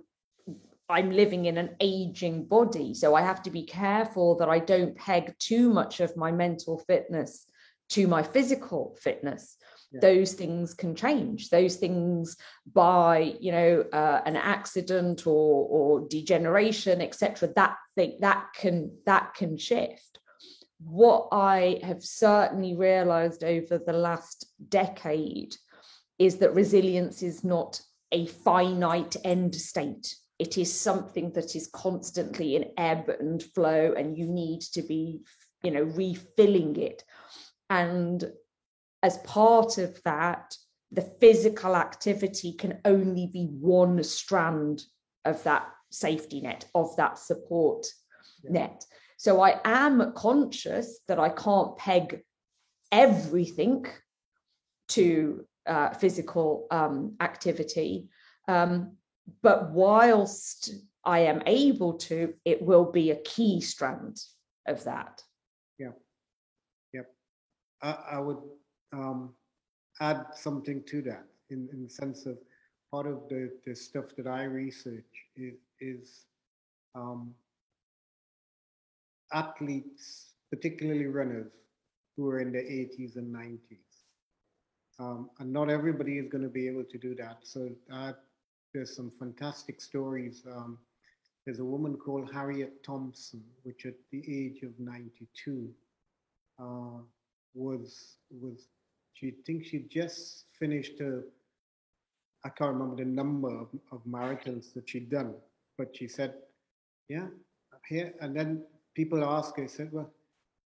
I'm 0.89 1.11
living 1.11 1.45
in 1.45 1.57
an 1.57 1.75
aging 1.79 2.45
body. 2.45 2.93
So 2.93 3.13
I 3.15 3.21
have 3.21 3.43
to 3.43 3.51
be 3.51 3.63
careful 3.63 4.35
that 4.37 4.49
I 4.49 4.59
don't 4.59 4.95
peg 4.95 5.35
too 5.37 5.69
much 5.71 5.99
of 5.99 6.17
my 6.17 6.31
mental 6.31 6.79
fitness 6.79 7.45
to 7.89 8.07
my 8.07 8.23
physical 8.23 8.97
fitness. 8.99 9.55
Yeah. 9.91 9.99
Those 10.01 10.33
things 10.33 10.73
can 10.73 10.95
change. 10.95 11.49
Those 11.49 11.75
things 11.75 12.37
by 12.73 13.35
you 13.39 13.51
know 13.51 13.85
uh, 13.91 14.21
an 14.25 14.35
accident 14.35 15.25
or 15.25 15.67
or 15.67 16.07
degeneration, 16.07 17.01
etc. 17.01 17.49
That 17.55 17.75
thing 17.95 18.17
that 18.19 18.47
can 18.55 18.91
that 19.05 19.33
can 19.35 19.57
shift. 19.57 20.19
what 20.83 21.27
I 21.31 21.79
have 21.83 22.03
certainly 22.03 22.75
realized 22.75 23.43
over 23.43 23.77
the 23.77 23.93
last 23.93 24.45
decade 24.69 25.55
is 26.17 26.37
that 26.37 26.53
resilience 26.53 27.21
is 27.23 27.43
not 27.43 27.81
a 28.11 28.25
finite 28.27 29.15
end 29.23 29.55
state. 29.55 30.15
It 30.39 30.57
is 30.57 30.73
something 30.73 31.31
that 31.33 31.55
is 31.55 31.67
constantly 31.67 32.55
in 32.55 32.71
ebb 32.77 33.09
and 33.19 33.43
flow, 33.43 33.93
and 33.95 34.17
you 34.17 34.25
need 34.25 34.61
to 34.73 34.81
be, 34.81 35.21
you 35.63 35.71
know, 35.71 35.83
refilling 35.83 36.77
it. 36.77 37.03
And 37.69 38.23
as 39.03 39.17
part 39.19 39.77
of 39.77 40.01
that, 40.03 40.55
the 40.91 41.01
physical 41.01 41.75
activity 41.75 42.53
can 42.53 42.79
only 42.85 43.27
be 43.27 43.45
one 43.59 44.03
strand 44.03 44.81
of 45.25 45.43
that 45.43 45.67
safety 45.91 46.41
net, 46.41 46.65
of 46.73 46.95
that 46.95 47.19
support 47.19 47.85
yeah. 48.43 48.51
net. 48.51 48.85
So 49.17 49.41
I 49.41 49.59
am 49.65 50.13
conscious 50.13 50.99
that 51.07 51.19
I 51.19 51.29
can't 51.29 51.77
peg 51.77 52.21
everything 52.91 53.85
to 54.89 55.45
uh, 55.67 55.89
physical 55.93 56.67
um, 56.71 57.15
activity. 57.19 58.07
Um, 58.47 58.97
but 59.41 59.71
whilst 59.71 60.71
I 61.03 61.19
am 61.19 61.41
able 61.45 61.93
to, 61.93 62.33
it 62.45 62.61
will 62.61 62.91
be 62.91 63.11
a 63.11 63.21
key 63.21 63.61
strand 63.61 64.17
of 64.67 64.83
that. 64.83 65.23
Yeah. 65.77 65.91
Yep. 66.93 67.07
I, 67.81 67.97
I 68.11 68.19
would 68.19 68.41
um, 68.93 69.33
add 70.01 70.25
something 70.35 70.83
to 70.87 71.01
that 71.03 71.25
in, 71.49 71.69
in 71.73 71.83
the 71.83 71.89
sense 71.89 72.25
of 72.25 72.37
part 72.91 73.07
of 73.07 73.27
the, 73.29 73.51
the 73.65 73.75
stuff 73.75 74.15
that 74.17 74.27
I 74.27 74.43
research 74.43 75.05
is, 75.35 75.55
is 75.79 76.25
um, 76.95 77.33
athletes, 79.31 80.33
particularly 80.49 81.05
runners, 81.05 81.51
who 82.17 82.29
are 82.29 82.39
in 82.39 82.51
their 82.51 82.63
80s 82.63 83.15
and 83.15 83.33
90s. 83.33 83.59
Um, 84.99 85.29
and 85.39 85.53
not 85.53 85.69
everybody 85.69 86.17
is 86.17 86.27
going 86.29 86.43
to 86.43 86.49
be 86.49 86.67
able 86.67 86.83
to 86.83 86.97
do 86.97 87.15
that. 87.15 87.37
So 87.43 87.69
uh, 87.93 88.13
there's 88.73 88.95
some 88.95 89.11
fantastic 89.11 89.81
stories. 89.81 90.43
Um, 90.49 90.77
there's 91.45 91.59
a 91.59 91.65
woman 91.65 91.97
called 91.97 92.31
Harriet 92.31 92.83
Thompson, 92.83 93.43
which 93.63 93.85
at 93.85 93.95
the 94.11 94.19
age 94.27 94.61
of 94.63 94.77
92 94.79 95.69
uh, 96.59 97.01
was 97.53 98.17
was 98.29 98.67
she 99.13 99.31
thinks 99.45 99.69
she 99.69 99.79
just 99.79 100.45
finished 100.59 100.99
a 101.01 101.23
I 102.45 102.49
can't 102.49 102.73
remember 102.73 102.95
the 102.97 103.09
number 103.09 103.49
of, 103.49 103.67
of 103.91 104.01
marathons 104.05 104.73
that 104.73 104.87
she'd 104.87 105.09
done, 105.09 105.33
but 105.77 105.95
she 105.95 106.07
said, 106.07 106.35
"Yeah, 107.09 107.27
here." 107.87 108.13
And 108.21 108.35
then 108.35 108.63
people 108.95 109.23
ask 109.23 109.57
her, 109.57 109.67
said, 109.67 109.91
"Well, 109.91 110.09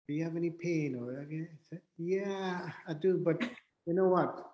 do 0.08 0.14
you 0.14 0.24
have 0.24 0.36
any 0.36 0.52
pain?" 0.52 0.96
Or 0.96 1.20
I 1.20 1.48
said, 1.70 1.82
"Yeah, 1.98 2.70
I 2.88 2.94
do, 2.94 3.18
but 3.18 3.42
you 3.88 3.94
know 3.94 4.08
what? 4.08 4.52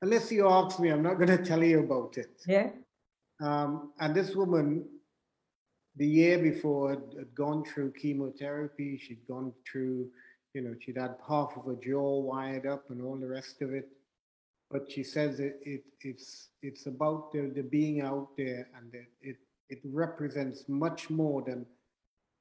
Unless 0.00 0.32
you 0.32 0.48
ask 0.48 0.80
me, 0.80 0.88
I'm 0.90 1.02
not 1.02 1.18
going 1.18 1.36
to 1.36 1.44
tell 1.44 1.62
you 1.62 1.80
about 1.80 2.16
it." 2.16 2.42
Yeah. 2.46 2.70
Um, 3.42 3.92
and 4.00 4.14
this 4.14 4.34
woman, 4.34 4.86
the 5.96 6.06
year 6.06 6.38
before, 6.38 6.90
had, 6.90 7.02
had 7.18 7.34
gone 7.34 7.64
through 7.64 7.92
chemotherapy. 7.92 8.98
She'd 8.98 9.26
gone 9.28 9.52
through 9.70 10.08
you 10.54 10.60
know, 10.60 10.74
she'd 10.80 10.98
had 10.98 11.14
half 11.26 11.56
of 11.56 11.64
her 11.64 11.76
jaw 11.82 12.20
wired 12.20 12.66
up 12.66 12.90
and 12.90 13.02
all 13.02 13.16
the 13.16 13.26
rest 13.26 13.62
of 13.62 13.72
it. 13.72 13.88
But 14.70 14.90
she 14.90 15.02
says 15.02 15.38
it, 15.40 15.60
it 15.62 15.84
it's 16.00 16.48
it's 16.62 16.86
about 16.86 17.32
the, 17.32 17.52
the 17.54 17.62
being 17.62 18.00
out 18.00 18.28
there 18.38 18.68
and 18.76 18.94
it, 18.94 19.08
it 19.20 19.36
it 19.68 19.80
represents 19.84 20.64
much 20.68 21.10
more 21.10 21.42
than 21.42 21.66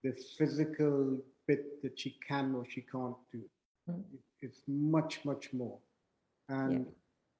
the 0.03 0.13
physical 0.37 1.19
bit 1.47 1.81
that 1.83 1.99
she 1.99 2.17
can 2.25 2.55
or 2.55 2.65
she 2.67 2.81
can't 2.81 3.15
do. 3.31 3.41
Mm. 3.89 4.03
It, 4.13 4.19
it's 4.41 4.61
much, 4.67 5.19
much 5.25 5.53
more. 5.53 5.77
And 6.49 6.85
yeah. 6.85 6.91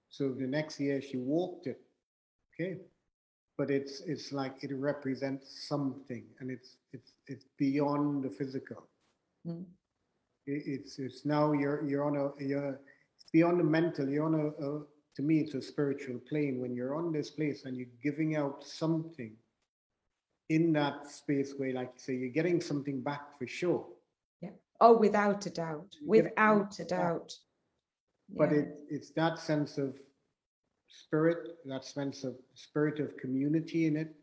so 0.10 0.30
the 0.30 0.48
next 0.48 0.80
year 0.80 1.02
she 1.02 1.18
walked 1.18 1.68
it. 1.68 1.82
Okay. 2.54 2.78
But 3.58 3.70
it's 3.70 4.02
it's 4.02 4.32
like 4.32 4.64
it 4.64 4.72
represents 4.74 5.68
something 5.68 6.24
and 6.40 6.50
it's 6.50 6.78
it's 6.94 7.14
it's 7.28 7.46
beyond 7.58 8.24
the 8.24 8.30
physical. 8.30 8.88
Mm 9.48 9.66
it's 10.48 11.00
it's 11.00 11.26
now 11.26 11.52
you're 11.52 11.84
you're 11.86 12.04
on 12.04 12.18
a 12.18 12.44
you're 12.44 12.80
it's 13.16 13.30
beyond 13.32 13.60
the 13.60 13.64
mental 13.64 14.10
you're 14.10 14.26
on 14.26 14.36
a, 14.36 14.66
a, 14.66 14.82
to 15.16 15.22
me 15.22 15.40
it's 15.40 15.54
a 15.54 15.62
spiritual 15.62 16.20
plane. 16.30 16.60
When 16.60 16.74
you're 16.74 16.96
on 16.96 17.12
this 17.12 17.30
place 17.30 17.66
and 17.66 17.76
you're 17.78 17.88
giving 18.02 18.36
out 18.36 18.64
something 18.64 19.36
in 20.50 20.74
that 20.74 21.10
space 21.10 21.54
where 21.58 21.74
like 21.74 21.92
you 21.96 22.00
say 22.00 22.16
you're 22.16 22.30
getting 22.30 22.62
something 22.62 23.02
back 23.02 23.38
for 23.38 23.48
sure. 23.48 23.86
Yeah. 24.42 24.50
Oh 24.80 24.98
without 24.98 25.46
a 25.46 25.50
doubt 25.50 25.96
without 26.06 26.80
a 26.80 26.86
doubt. 26.86 27.34
But 28.34 28.52
yeah. 28.52 28.60
it, 28.60 28.76
it's 28.90 29.12
that 29.12 29.40
sense 29.40 29.78
of 29.78 29.98
spirit 30.92 31.58
that 31.66 31.86
sense 31.86 32.24
of 32.24 32.36
spirit 32.54 33.00
of 33.00 33.18
community 33.18 33.86
in 33.88 33.96
it 33.96 34.16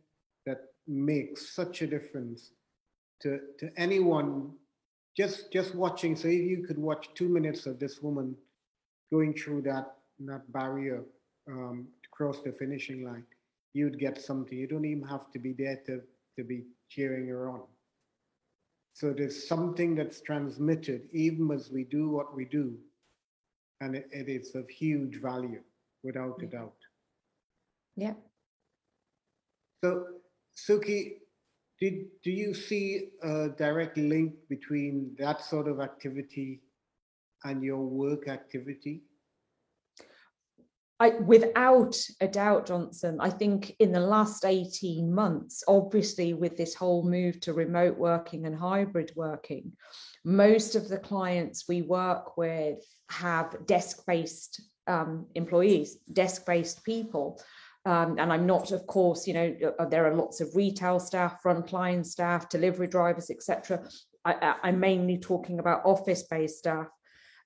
that 0.46 0.60
makes 0.86 1.54
such 1.54 1.82
a 1.82 1.86
difference 1.86 2.50
to 3.20 3.40
to 3.58 3.70
anyone 3.76 4.52
just 5.16 5.52
just 5.52 5.74
watching. 5.74 6.14
So 6.14 6.28
if 6.28 6.42
you 6.42 6.64
could 6.66 6.78
watch 6.78 7.08
two 7.14 7.28
minutes 7.28 7.66
of 7.66 7.78
this 7.78 8.00
woman 8.02 8.36
going 9.10 9.34
through 9.34 9.62
that 9.62 9.94
that 10.20 10.52
barrier 10.52 11.04
um, 11.48 11.88
to 12.02 12.08
cross 12.10 12.42
the 12.42 12.52
finishing 12.52 13.04
line 13.04 13.24
you'd 13.74 13.98
get 13.98 14.20
something. 14.20 14.58
You 14.58 14.66
don't 14.66 14.84
even 14.84 15.06
have 15.06 15.30
to 15.32 15.38
be 15.38 15.52
there 15.52 15.80
to 15.86 16.00
to 16.36 16.44
be 16.44 16.64
cheering 16.88 17.28
her 17.28 17.48
on. 17.48 17.62
So 18.92 19.12
there's 19.12 19.46
something 19.46 19.94
that's 19.94 20.20
transmitted 20.20 21.08
even 21.12 21.50
as 21.52 21.70
we 21.70 21.84
do 21.84 22.08
what 22.10 22.34
we 22.34 22.44
do. 22.44 22.76
And 23.80 23.94
it, 23.94 24.08
it 24.12 24.28
is 24.28 24.54
of 24.54 24.68
huge 24.68 25.20
value 25.20 25.62
without 26.08 26.42
a 26.42 26.46
doubt. 26.46 26.80
Yeah. 27.96 28.14
So 29.84 29.88
suki 30.56 31.18
did, 31.80 32.06
do 32.24 32.30
you 32.30 32.54
see 32.54 33.10
a 33.22 33.50
direct 33.50 33.96
link 33.98 34.32
between 34.48 35.14
that 35.18 35.42
sort 35.42 35.68
of 35.68 35.80
activity 35.80 36.62
and 37.44 37.62
your 37.62 37.84
work 37.84 38.26
activity? 38.28 39.02
I, 41.00 41.10
without 41.10 41.96
a 42.20 42.26
doubt, 42.26 42.66
Johnson, 42.66 43.18
I 43.20 43.30
think 43.30 43.76
in 43.78 43.92
the 43.92 44.00
last 44.00 44.44
18 44.44 45.14
months, 45.14 45.62
obviously 45.68 46.34
with 46.34 46.56
this 46.56 46.74
whole 46.74 47.08
move 47.08 47.38
to 47.42 47.52
remote 47.52 47.96
working 47.96 48.46
and 48.46 48.56
hybrid 48.56 49.12
working, 49.14 49.72
most 50.24 50.74
of 50.74 50.88
the 50.88 50.98
clients 50.98 51.66
we 51.68 51.82
work 51.82 52.36
with 52.36 52.78
have 53.10 53.66
desk-based 53.66 54.60
um, 54.88 55.26
employees, 55.34 55.98
desk-based 56.12 56.84
people. 56.84 57.40
Um, 57.84 58.18
and 58.18 58.32
I'm 58.32 58.46
not, 58.46 58.72
of 58.72 58.86
course, 58.86 59.26
you 59.26 59.34
know, 59.34 59.56
uh, 59.78 59.86
there 59.86 60.06
are 60.06 60.14
lots 60.14 60.40
of 60.40 60.54
retail 60.56 60.98
staff, 60.98 61.42
frontline 61.42 62.04
staff, 62.04 62.48
delivery 62.48 62.88
drivers, 62.88 63.30
etc. 63.30 63.82
I'm 64.24 64.80
mainly 64.80 65.16
talking 65.16 65.58
about 65.58 65.86
office-based 65.86 66.58
staff. 66.58 66.88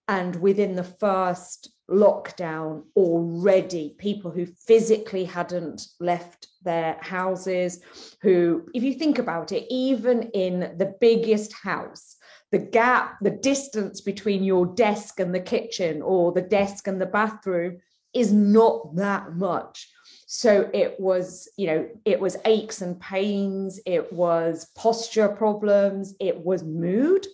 And 0.08 0.34
within 0.36 0.74
the 0.74 0.82
first 0.84 1.72
lockdown, 1.88 2.82
already 2.96 3.94
people 3.98 4.30
who 4.30 4.46
physically 4.46 5.24
hadn't 5.24 5.86
left 6.00 6.48
their 6.62 6.96
houses, 7.00 7.80
who, 8.20 8.68
if 8.74 8.82
you 8.82 8.94
think 8.94 9.18
about 9.18 9.52
it, 9.52 9.66
even 9.70 10.22
in 10.34 10.74
the 10.76 10.94
biggest 11.00 11.52
house, 11.52 12.16
the 12.52 12.58
gap, 12.58 13.16
the 13.22 13.30
distance 13.30 14.00
between 14.00 14.44
your 14.44 14.66
desk 14.66 15.18
and 15.18 15.34
the 15.34 15.40
kitchen 15.40 16.02
or 16.02 16.32
the 16.32 16.42
desk 16.42 16.86
and 16.86 17.00
the 17.00 17.06
bathroom 17.06 17.78
is 18.14 18.32
not 18.32 18.94
that 18.94 19.34
much. 19.34 19.88
So 20.26 20.70
it 20.72 21.00
was 21.00 21.48
you 21.56 21.66
know 21.66 21.88
it 22.04 22.20
was 22.20 22.36
aches 22.44 22.80
and 22.82 23.00
pains 23.00 23.80
it 23.84 24.12
was 24.12 24.70
posture 24.74 25.28
problems 25.28 26.14
it 26.20 26.38
was 26.38 26.62
mood 26.62 27.26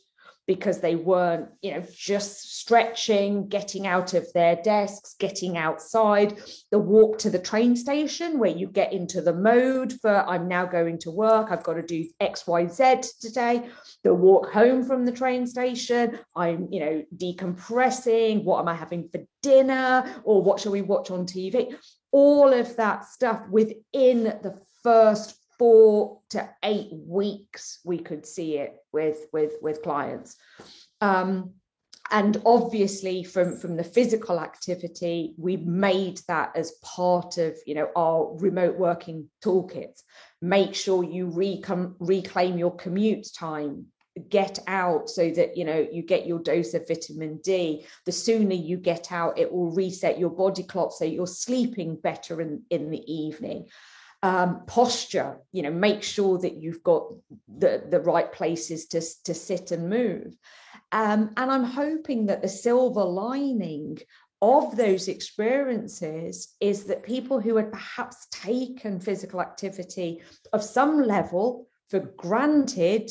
because 0.48 0.80
they 0.80 0.96
weren't 0.96 1.46
you 1.62 1.72
know 1.72 1.84
just 1.94 2.58
stretching 2.58 3.46
getting 3.48 3.86
out 3.86 4.14
of 4.14 4.26
their 4.32 4.56
desks 4.56 5.14
getting 5.20 5.56
outside. 5.56 6.40
The 6.72 6.78
walk 6.80 7.18
to 7.18 7.30
the 7.30 7.38
train 7.38 7.76
station 7.76 8.40
where 8.40 8.50
you 8.50 8.66
get 8.66 8.92
into 8.92 9.20
the 9.20 9.34
mode 9.34 9.92
for 10.00 10.16
i'm 10.28 10.48
now 10.48 10.66
going 10.66 10.98
to 11.00 11.12
work. 11.12 11.52
I've 11.52 11.62
got 11.62 11.74
to 11.74 11.82
do 11.82 12.08
xyz 12.20 13.18
today. 13.20 13.68
The 14.02 14.14
walk 14.14 14.50
home 14.50 14.82
from 14.82 15.04
the 15.04 15.12
train 15.12 15.46
station. 15.46 16.18
I'm 16.34 16.66
you 16.72 16.80
know 16.80 17.04
decompressing. 17.16 18.42
What 18.42 18.60
am 18.60 18.68
i 18.68 18.74
having 18.74 19.08
for 19.10 19.20
dinner? 19.42 20.20
Or 20.24 20.42
what 20.42 20.58
shall 20.58 20.72
we 20.72 20.82
watch 20.82 21.12
on 21.12 21.26
tv 21.26 21.76
all 22.10 22.54
of 22.54 22.74
that 22.76 23.04
stuff 23.04 23.42
within 23.50 24.24
the 24.24 24.58
first 24.82 25.37
four 25.58 26.20
to 26.30 26.48
eight 26.62 26.88
weeks 26.92 27.80
we 27.84 27.98
could 27.98 28.24
see 28.24 28.58
it 28.58 28.76
with 28.92 29.26
with 29.32 29.54
with 29.60 29.82
clients. 29.82 30.36
Um, 31.00 31.54
and 32.10 32.40
obviously 32.46 33.22
from 33.22 33.56
from 33.56 33.76
the 33.76 33.84
physical 33.84 34.40
activity 34.40 35.34
we've 35.36 35.66
made 35.66 36.20
that 36.26 36.52
as 36.56 36.72
part 36.82 37.36
of 37.36 37.54
you 37.66 37.74
know 37.74 37.90
our 37.96 38.36
remote 38.38 38.78
working 38.78 39.28
toolkits. 39.44 40.02
Make 40.40 40.74
sure 40.74 41.02
you 41.02 41.26
recom- 41.26 41.94
reclaim 41.98 42.58
your 42.58 42.74
commute 42.76 43.26
time. 43.36 43.86
Get 44.28 44.58
out 44.66 45.08
so 45.08 45.30
that 45.30 45.56
you 45.56 45.64
know 45.64 45.86
you 45.92 46.02
get 46.02 46.26
your 46.26 46.40
dose 46.40 46.74
of 46.74 46.88
vitamin 46.88 47.40
D. 47.42 47.86
The 48.06 48.12
sooner 48.12 48.54
you 48.54 48.76
get 48.78 49.12
out 49.12 49.38
it 49.38 49.52
will 49.52 49.70
reset 49.70 50.18
your 50.18 50.30
body 50.30 50.62
clock 50.62 50.92
so 50.92 51.04
you're 51.04 51.26
sleeping 51.26 51.96
better 51.96 52.40
in 52.40 52.62
in 52.70 52.90
the 52.90 53.12
evening 53.12 53.66
um, 54.22 54.62
posture 54.66 55.38
you 55.52 55.62
know 55.62 55.70
make 55.70 56.02
sure 56.02 56.38
that 56.38 56.56
you've 56.56 56.82
got 56.82 57.04
the 57.46 57.84
the 57.88 58.00
right 58.00 58.32
places 58.32 58.86
to 58.86 59.00
to 59.24 59.34
sit 59.34 59.70
and 59.70 59.88
move 59.88 60.36
um, 60.90 61.30
and 61.36 61.50
I'm 61.50 61.64
hoping 61.64 62.26
that 62.26 62.42
the 62.42 62.48
silver 62.48 63.04
lining 63.04 63.98
of 64.40 64.76
those 64.76 65.08
experiences 65.08 66.54
is 66.60 66.84
that 66.84 67.02
people 67.02 67.40
who 67.40 67.56
had 67.56 67.72
perhaps 67.72 68.28
taken 68.30 69.00
physical 69.00 69.40
activity 69.40 70.22
of 70.52 70.62
some 70.62 71.02
level 71.02 71.66
for 71.90 72.00
granted 72.00 73.10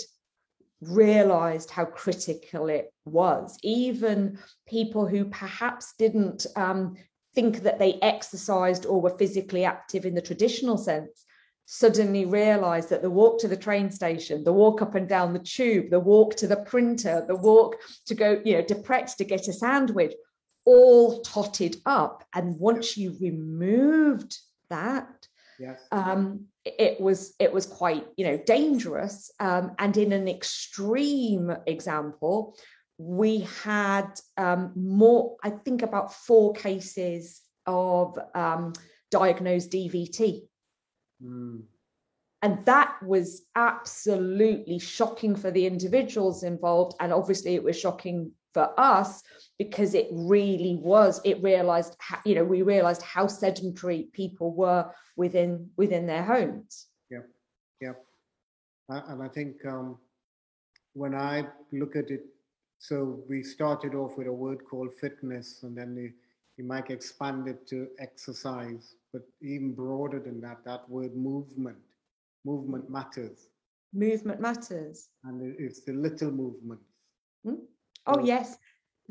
realized 0.82 1.70
how 1.70 1.86
critical 1.86 2.70
it 2.70 2.94
was. 3.06 3.58
Even 3.64 4.40
people 4.68 5.08
who 5.08 5.26
perhaps 5.26 5.94
didn't 5.98 6.46
um, 6.56 6.96
think 7.38 7.62
that 7.62 7.78
they 7.78 8.00
exercised 8.02 8.88
or 8.88 9.00
were 9.00 9.16
physically 9.16 9.64
active 9.64 10.06
in 10.08 10.16
the 10.16 10.28
traditional 10.30 10.76
sense 10.76 11.24
suddenly 11.68 12.26
realized 12.26 12.90
that 12.90 13.04
the 13.04 13.12
walk 13.12 13.40
to 13.40 13.48
the 13.48 13.64
train 13.68 13.92
station, 13.92 14.44
the 14.44 14.52
walk 14.52 14.82
up 14.82 14.96
and 14.96 15.08
down 15.08 15.34
the 15.34 15.48
tube, 15.58 15.92
the 15.92 16.00
walk 16.00 16.36
to 16.36 16.48
the 16.48 16.64
printer, 16.72 17.24
the 17.28 17.36
walk 17.36 17.76
to 18.08 18.16
go, 18.16 18.42
you 18.44 18.54
know, 18.54 18.64
to 18.64 18.74
Pret 18.74 19.10
to 19.20 19.24
get 19.24 19.48
a 19.48 19.54
sandwich, 19.54 20.14
all 20.66 21.22
totted 21.22 21.76
up. 21.86 22.24
And 22.34 22.58
once 22.58 22.98
you 22.98 23.16
removed 23.22 24.36
that, 24.72 25.28
yes. 25.60 25.80
um, 25.92 26.46
it 26.66 27.00
was 27.00 27.36
it 27.38 27.54
was 27.54 27.68
quite 27.68 28.06
you 28.18 28.26
know 28.26 28.38
dangerous. 28.48 29.30
Um, 29.40 29.76
and 29.78 29.96
in 29.96 30.12
an 30.12 30.28
extreme 30.28 31.56
example, 31.68 32.56
we 32.98 33.48
had 33.64 34.20
um, 34.38 34.72
more, 34.76 35.38
I 35.44 35.52
think, 35.52 35.82
about 35.82 36.14
four 36.14 36.54
cases 36.54 37.42
of 37.66 38.18
um, 38.34 38.74
diagnosed 39.12 39.72
DVT 39.72 40.48
Mm. 41.24 41.64
And 42.44 42.66
that 42.66 43.02
was 43.04 43.48
absolutely 43.56 44.80
shocking 44.80 45.36
for 45.36 45.50
the 45.50 45.66
individuals 45.66 46.44
involved. 46.44 46.96
And 47.00 47.12
obviously, 47.12 47.56
it 47.56 47.64
was 47.64 47.80
shocking 47.80 48.32
for 48.54 48.80
us 48.80 49.24
because 49.58 49.96
it 49.96 50.08
really 50.12 50.76
was. 50.82 51.20
It 51.26 51.42
realized, 51.42 51.96
how, 52.00 52.20
you 52.26 52.36
know, 52.36 52.44
we 52.44 52.62
realized 52.62 53.02
how 53.02 53.28
sedentary 53.28 54.10
people 54.14 54.54
were 54.54 54.92
within 55.16 55.72
within 55.78 56.06
their 56.06 56.24
homes. 56.24 56.86
Yep, 57.10 57.28
yep. 57.82 58.06
Uh, 58.92 59.02
and 59.08 59.24
I 59.24 59.28
think 59.30 59.66
um, 59.66 59.98
when 60.94 61.16
I 61.16 61.48
look 61.72 61.96
at 61.96 62.12
it, 62.12 62.24
so 62.78 63.24
we 63.28 63.44
started 63.44 63.96
off 63.96 64.18
with 64.18 64.28
a 64.28 64.32
word 64.32 64.64
called 64.70 64.94
fitness, 64.94 65.64
and 65.64 65.78
then 65.78 65.96
the 65.96 66.12
you 66.58 66.64
might 66.64 66.90
expand 66.90 67.48
it 67.48 67.68
to 67.68 67.88
exercise, 68.00 68.96
but 69.14 69.22
even 69.42 69.74
broader 69.74 70.20
than 70.20 70.42
that, 70.42 70.66
that 70.66 70.90
word 70.90 71.16
movement. 71.16 71.78
Movement 72.46 72.90
matters. 72.90 73.50
Movement 73.94 74.42
matters. 74.42 75.10
And 75.24 75.56
it's 75.60 75.82
the 75.82 75.94
little 75.94 76.32
movements. 76.32 76.84
Hmm? 77.46 77.56
Oh, 78.08 78.20
yes. 78.24 78.58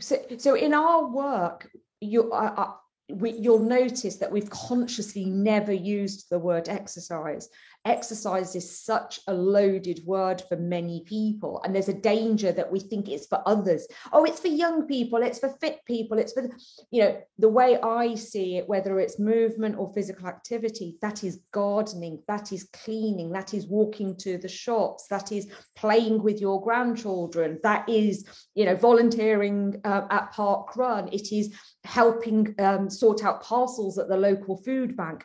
So, 0.01 0.17
so 0.39 0.55
in 0.55 0.75
our 0.75 1.07
work, 1.07 1.71
you, 2.01 2.33
uh, 2.33 2.55
uh, 2.57 2.73
we, 3.11 3.33
you'll 3.33 3.61
notice 3.61 4.17
that 4.17 4.33
we've 4.33 4.51
consciously 4.51 5.27
never 5.27 5.73
used 5.73 6.29
the 6.29 6.39
word 6.39 6.69
exercise 6.69 7.49
exercise 7.87 8.55
is 8.55 8.79
such 8.79 9.20
a 9.29 9.35
loaded 9.35 10.01
word 10.05 10.42
for 10.49 10.57
many 10.57 11.03
people 11.05 11.61
and 11.64 11.75
there's 11.75 11.88
a 11.88 11.94
danger 11.94 12.53
that 12.53 12.70
we 12.70 12.81
think 12.81 13.09
it's 13.09 13.27
for 13.27 13.42
others. 13.46 13.87
Oh 14.12 14.25
it's 14.25 14.40
for 14.40 14.49
young 14.49 14.87
people 14.87 15.22
it's 15.22 15.38
for 15.38 15.49
fit 15.61 15.81
people 15.87 16.18
it's 16.18 16.33
for 16.33 16.49
you 16.90 17.03
know 17.03 17.20
the 17.38 17.49
way 17.49 17.79
i 17.81 18.14
see 18.14 18.57
it 18.57 18.68
whether 18.68 18.99
it's 18.99 19.18
movement 19.18 19.79
or 19.79 19.92
physical 19.92 20.27
activity 20.27 20.96
that 21.01 21.25
is 21.25 21.40
gardening 21.53 22.22
that 22.29 22.53
is 22.53 22.68
cleaning 22.72 23.31
that 23.33 23.55
is 23.55 23.66
walking 23.66 24.16
to 24.16 24.38
the 24.38 24.49
shops 24.49 25.07
that 25.09 25.33
is 25.33 25.49
playing 25.75 26.22
with 26.22 26.40
your 26.40 26.62
grandchildren 26.62 27.59
that 27.62 27.88
is 27.88 28.25
you 28.55 28.64
know 28.64 28.77
volunteering 28.77 29.81
uh, 29.85 30.07
at 30.11 30.33
park 30.33 30.77
run 30.77 31.09
it 31.12 31.33
is 31.33 31.55
helping 31.87 32.55
um, 32.59 32.90
sort 32.90 33.25
out 33.25 33.42
parcels 33.42 33.99
at 33.99 34.09
the 34.09 34.16
local 34.16 34.57
food 34.57 34.96
bank. 34.96 35.25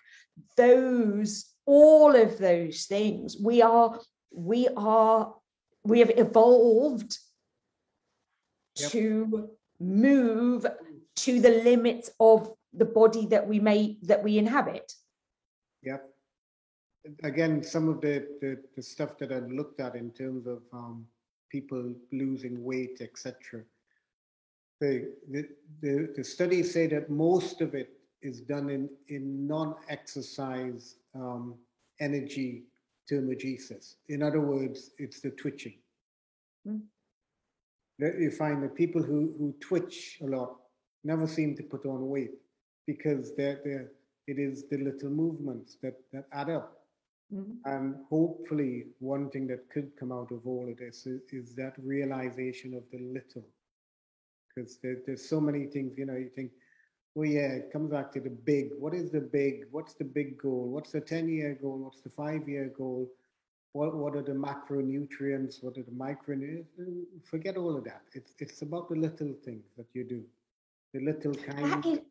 Those 0.55 1.50
all 1.65 2.15
of 2.15 2.37
those 2.37 2.85
things. 2.85 3.37
We 3.39 3.61
are 3.61 3.99
we 4.33 4.67
are 4.75 5.33
we 5.83 5.99
have 5.99 6.11
evolved 6.15 7.17
yep. 8.79 8.91
to 8.91 9.49
move 9.79 10.65
to 11.15 11.41
the 11.41 11.61
limits 11.63 12.09
of 12.19 12.53
the 12.73 12.85
body 12.85 13.25
that 13.27 13.47
we 13.47 13.59
may 13.59 13.97
that 14.03 14.23
we 14.23 14.37
inhabit. 14.37 14.91
Yep. 15.83 16.07
Again 17.23 17.63
some 17.63 17.89
of 17.89 18.01
the 18.01 18.27
the, 18.41 18.57
the 18.75 18.83
stuff 18.83 19.17
that 19.17 19.31
i've 19.31 19.49
looked 19.49 19.79
at 19.79 19.95
in 19.95 20.11
terms 20.11 20.45
of 20.45 20.61
um, 20.71 21.07
people 21.49 21.95
losing 22.11 22.63
weight 22.63 22.99
etc 23.01 23.63
the, 24.81 25.11
the, 25.29 25.47
the, 25.81 26.13
the 26.17 26.23
studies 26.23 26.73
say 26.73 26.87
that 26.87 27.09
most 27.09 27.61
of 27.61 27.75
it 27.75 28.00
is 28.21 28.41
done 28.41 28.69
in, 28.69 28.89
in 29.07 29.47
non-exercise 29.47 30.95
um, 31.15 31.55
energy 31.99 32.63
thermogenesis. 33.09 33.95
In 34.09 34.23
other 34.23 34.41
words, 34.41 34.91
it's 34.97 35.19
the 35.21 35.31
twitching. 35.31 35.77
Mm. 36.67 36.81
You 37.99 38.31
find 38.31 38.63
that 38.63 38.75
people 38.75 39.03
who, 39.03 39.33
who 39.37 39.53
twitch 39.59 40.19
a 40.23 40.25
lot 40.25 40.55
never 41.03 41.27
seem 41.27 41.55
to 41.57 41.63
put 41.63 41.85
on 41.85 42.09
weight 42.09 42.31
because 42.87 43.35
they're, 43.35 43.59
they're, 43.63 43.91
it 44.27 44.39
is 44.39 44.65
the 44.69 44.77
little 44.77 45.09
movements 45.09 45.77
that, 45.83 45.95
that 46.11 46.25
add 46.33 46.49
up. 46.49 46.77
Mm-hmm. 47.33 47.51
And 47.65 47.95
hopefully, 48.09 48.87
one 48.99 49.29
thing 49.29 49.47
that 49.47 49.69
could 49.69 49.91
come 49.97 50.11
out 50.11 50.31
of 50.31 50.45
all 50.45 50.67
of 50.69 50.77
this 50.77 51.05
is, 51.05 51.21
is 51.31 51.55
that 51.55 51.75
realization 51.81 52.73
of 52.73 52.83
the 52.91 52.99
little. 52.99 53.45
Because 54.53 54.77
there, 54.83 54.97
there's 55.05 55.27
so 55.27 55.39
many 55.39 55.65
things, 55.67 55.97
you 55.97 56.05
know, 56.05 56.15
you 56.15 56.29
think, 56.35 56.51
well, 57.15 57.27
yeah, 57.27 57.51
it 57.53 57.71
comes 57.71 57.91
back 57.91 58.11
to 58.13 58.19
the 58.19 58.29
big. 58.29 58.69
What 58.79 58.93
is 58.93 59.11
the 59.11 59.19
big? 59.19 59.65
What's 59.71 59.93
the 59.93 60.05
big 60.05 60.37
goal? 60.37 60.69
What's 60.69 60.91
the 60.91 61.01
10 61.01 61.27
year 61.27 61.57
goal? 61.61 61.79
What's 61.79 62.01
the 62.01 62.09
five 62.09 62.47
year 62.47 62.71
goal? 62.77 63.09
What, 63.73 63.95
what 63.95 64.15
are 64.15 64.21
the 64.21 64.33
macronutrients? 64.33 65.63
What 65.63 65.77
are 65.77 65.83
the 65.83 65.91
micronutrients? 65.91 66.65
Forget 67.25 67.57
all 67.57 67.77
of 67.77 67.83
that. 67.85 68.01
It's, 68.13 68.33
it's 68.39 68.61
about 68.61 68.89
the 68.89 68.95
little 68.95 69.33
things 69.45 69.65
that 69.77 69.87
you 69.93 70.03
do, 70.03 70.23
the 70.93 71.01
little 71.01 71.33
kind. 71.33 71.83
That 71.83 72.05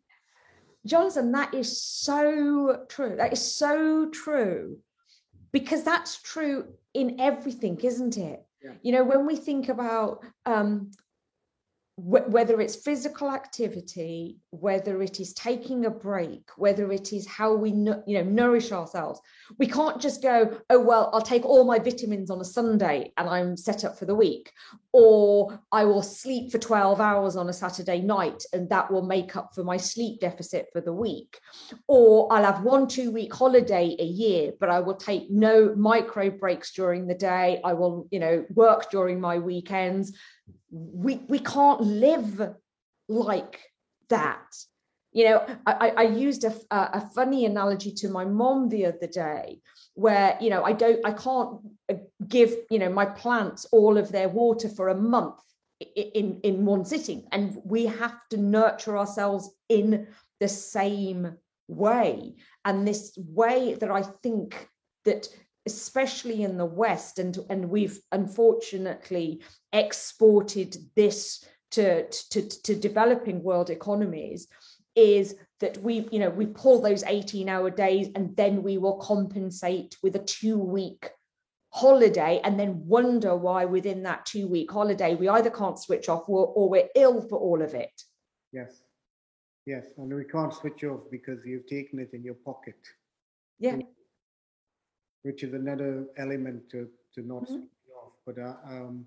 Jonathan, 0.87 1.33
that 1.33 1.53
is 1.55 1.83
so 1.83 2.85
true. 2.89 3.15
That 3.17 3.33
is 3.33 3.55
so 3.55 4.09
true 4.11 4.79
because 5.53 5.83
that's 5.83 6.21
true 6.23 6.67
in 6.95 7.21
everything, 7.21 7.79
isn't 7.81 8.17
it? 8.17 8.45
Yeah. 8.63 8.73
You 8.83 8.93
know, 8.93 9.05
when 9.05 9.27
we 9.27 9.37
think 9.37 9.69
about 9.69 10.25
um, 10.47 10.91
whether 12.03 12.61
it's 12.61 12.77
physical 12.77 13.31
activity 13.31 14.39
whether 14.51 15.03
it 15.03 15.21
is 15.21 15.35
taking 15.35 15.85
a 15.85 15.91
break 15.91 16.49
whether 16.57 16.91
it 16.93 17.13
is 17.13 17.27
how 17.27 17.53
we 17.53 17.71
you 17.71 18.15
know 18.15 18.23
nourish 18.23 18.73
ourselves. 18.73 19.21
We 19.59 19.67
can't 19.67 20.01
just 20.01 20.23
go 20.23 20.59
oh 20.71 20.81
well 20.81 21.11
i'll 21.13 21.21
take 21.21 21.45
all 21.45 21.65
my 21.65 21.79
vitamins 21.79 22.31
on 22.31 22.41
a 22.41 22.45
sunday 22.45 23.13
and 23.17 23.29
i'm 23.29 23.57
set 23.57 23.85
up 23.85 23.99
for 23.99 24.07
the 24.07 24.15
week 24.15 24.53
or 24.93 25.61
i 25.73 25.85
will 25.85 26.03
sleep 26.03 26.51
for 26.51 26.59
12 26.59 27.01
hours 27.01 27.37
on 27.37 27.49
a 27.49 27.53
saturday 27.53 28.01
night 28.01 28.45
and 28.53 28.69
that 28.71 28.91
will 28.91 29.03
make 29.03 29.37
up 29.37 29.51
for 29.55 29.65
my 29.65 29.77
sleep 29.77 30.21
deficit 30.21 30.69
for 30.73 30.81
the 30.81 30.93
week. 30.93 31.39
Or 31.87 32.33
i'll 32.33 32.45
have 32.45 32.63
one 32.63 32.87
two 32.87 33.11
week 33.11 33.35
holiday 33.35 33.95
a 33.99 34.05
year 34.05 34.53
but 34.59 34.71
i 34.71 34.81
will 34.81 34.95
take 34.95 35.31
no 35.31 35.75
micro 35.75 36.31
breaks 36.31 36.73
during 36.73 37.07
the 37.07 37.15
day. 37.15 37.61
I 37.63 37.75
will 37.75 38.07
you 38.11 38.21
know 38.21 38.47
work 38.55 38.91
during 38.91 39.21
my 39.21 39.39
weekends 39.39 40.13
we 40.71 41.17
we 41.29 41.39
can't 41.39 41.81
live 41.81 42.55
like 43.09 43.61
that. 44.09 44.47
You 45.13 45.25
know 45.25 45.47
i 45.67 45.91
i 45.97 46.03
used 46.03 46.45
a, 46.45 46.55
a 46.71 47.01
funny 47.17 47.45
analogy 47.45 47.91
to 47.95 48.09
my 48.09 48.25
mom 48.25 48.69
the 48.69 48.87
other 48.87 49.09
day 49.09 49.59
where 49.95 50.39
you 50.41 50.51
know 50.51 50.63
i 50.63 50.73
don't 50.73 51.01
i 51.05 51.11
can't 51.11 51.59
uh, 51.91 51.95
give 52.29 52.55
you 52.71 52.79
know 52.79 52.91
my 52.91 53.07
plants 53.07 53.67
all 53.73 53.99
of 53.99 54.13
their 54.13 54.29
water 54.29 54.69
for 54.69 54.89
a 54.89 54.95
month 54.95 55.41
in 55.81 56.41
in 56.43 56.65
one 56.65 56.85
sitting. 56.85 57.27
And 57.33 57.59
we 57.65 57.87
have 57.87 58.17
to 58.31 58.37
nurture 58.37 58.99
ourselves 58.99 59.51
in 59.69 60.09
the 60.39 60.49
same 60.49 61.37
way. 61.69 62.35
And 62.65 62.87
this 62.87 63.13
way 63.17 63.75
that 63.75 63.91
i 63.91 64.03
think 64.03 64.69
that 65.05 65.29
especially 65.67 66.43
in 66.43 66.57
the 66.57 66.67
West, 66.67 67.19
and, 67.19 67.39
and 67.51 67.69
we've 67.69 68.01
unfortunately 68.13 69.43
exported 69.73 70.77
this 70.97 71.45
to, 71.73 72.09
to, 72.09 72.49
to 72.63 72.75
developing 72.75 73.43
world 73.43 73.71
economies, 73.71 74.49
is 74.97 75.37
that 75.61 75.79
we, 75.79 76.09
you 76.11 76.19
know, 76.19 76.31
we 76.31 76.47
pull 76.47 76.81
those 76.81 77.05
18 77.05 77.49
hour 77.49 77.71
days 77.71 78.09
and 78.15 78.37
then 78.37 78.63
we 78.63 78.79
will 78.79 78.97
compensate 78.97 79.97
with 80.03 80.17
a 80.17 80.21
two 80.21 80.59
week 80.59 81.11
holiday 81.73 82.41
and 82.43 82.59
then 82.59 82.85
wonder 82.87 83.37
why 83.37 83.65
within 83.65 84.03
that 84.03 84.27
two 84.27 84.49
week 84.49 84.71
holiday 84.73 85.15
we 85.15 85.29
either 85.29 85.51
can't 85.51 85.79
switch 85.79 86.09
off 86.09 86.29
or, 86.29 86.47
or 86.49 86.69
we're 86.69 86.89
ill 86.97 87.21
for 87.21 87.39
all 87.39 87.63
of 87.63 87.75
it. 87.75 88.03
Yes. 88.53 88.83
Yes. 89.67 89.87
And 89.97 90.13
we 90.13 90.25
can't 90.25 90.53
switch 90.53 90.83
off 90.83 91.03
because 91.11 91.47
you've 91.47 91.67
taken 91.67 92.01
it 92.01 92.11
in 92.13 92.25
your 92.25 92.35
pocket. 92.35 92.79
Yeah. 93.61 93.77
Which 95.23 95.43
is 95.43 95.53
another 95.53 96.07
element 96.17 96.71
to, 96.71 96.89
to 97.15 97.27
not 97.27 97.45
mm-hmm. 97.45 97.65
off. 97.97 98.13
But 98.27 98.39
uh, 98.39 98.55
um, 98.67 99.07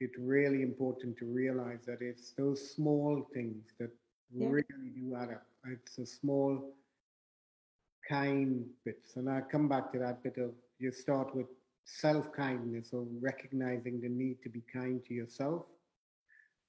it's 0.00 0.18
really 0.18 0.62
important 0.62 1.16
to 1.18 1.26
realize 1.26 1.80
that 1.86 1.98
it's 2.00 2.32
those 2.32 2.70
small 2.74 3.26
things 3.32 3.64
that 3.78 3.90
yeah. 4.34 4.48
really 4.48 4.90
do 4.94 5.16
add 5.16 5.30
up. 5.30 5.46
It's 5.66 5.98
a 5.98 6.06
small, 6.06 6.74
kind 8.08 8.64
bits. 8.84 9.16
And 9.16 9.28
I 9.30 9.40
come 9.40 9.68
back 9.68 9.92
to 9.92 9.98
that 9.98 10.22
bit 10.22 10.36
of 10.38 10.50
you 10.78 10.92
start 10.92 11.34
with 11.34 11.46
self 11.84 12.32
kindness 12.32 12.90
or 12.92 13.06
recognizing 13.20 14.00
the 14.00 14.08
need 14.08 14.42
to 14.42 14.48
be 14.48 14.62
kind 14.72 15.02
to 15.06 15.14
yourself. 15.14 15.62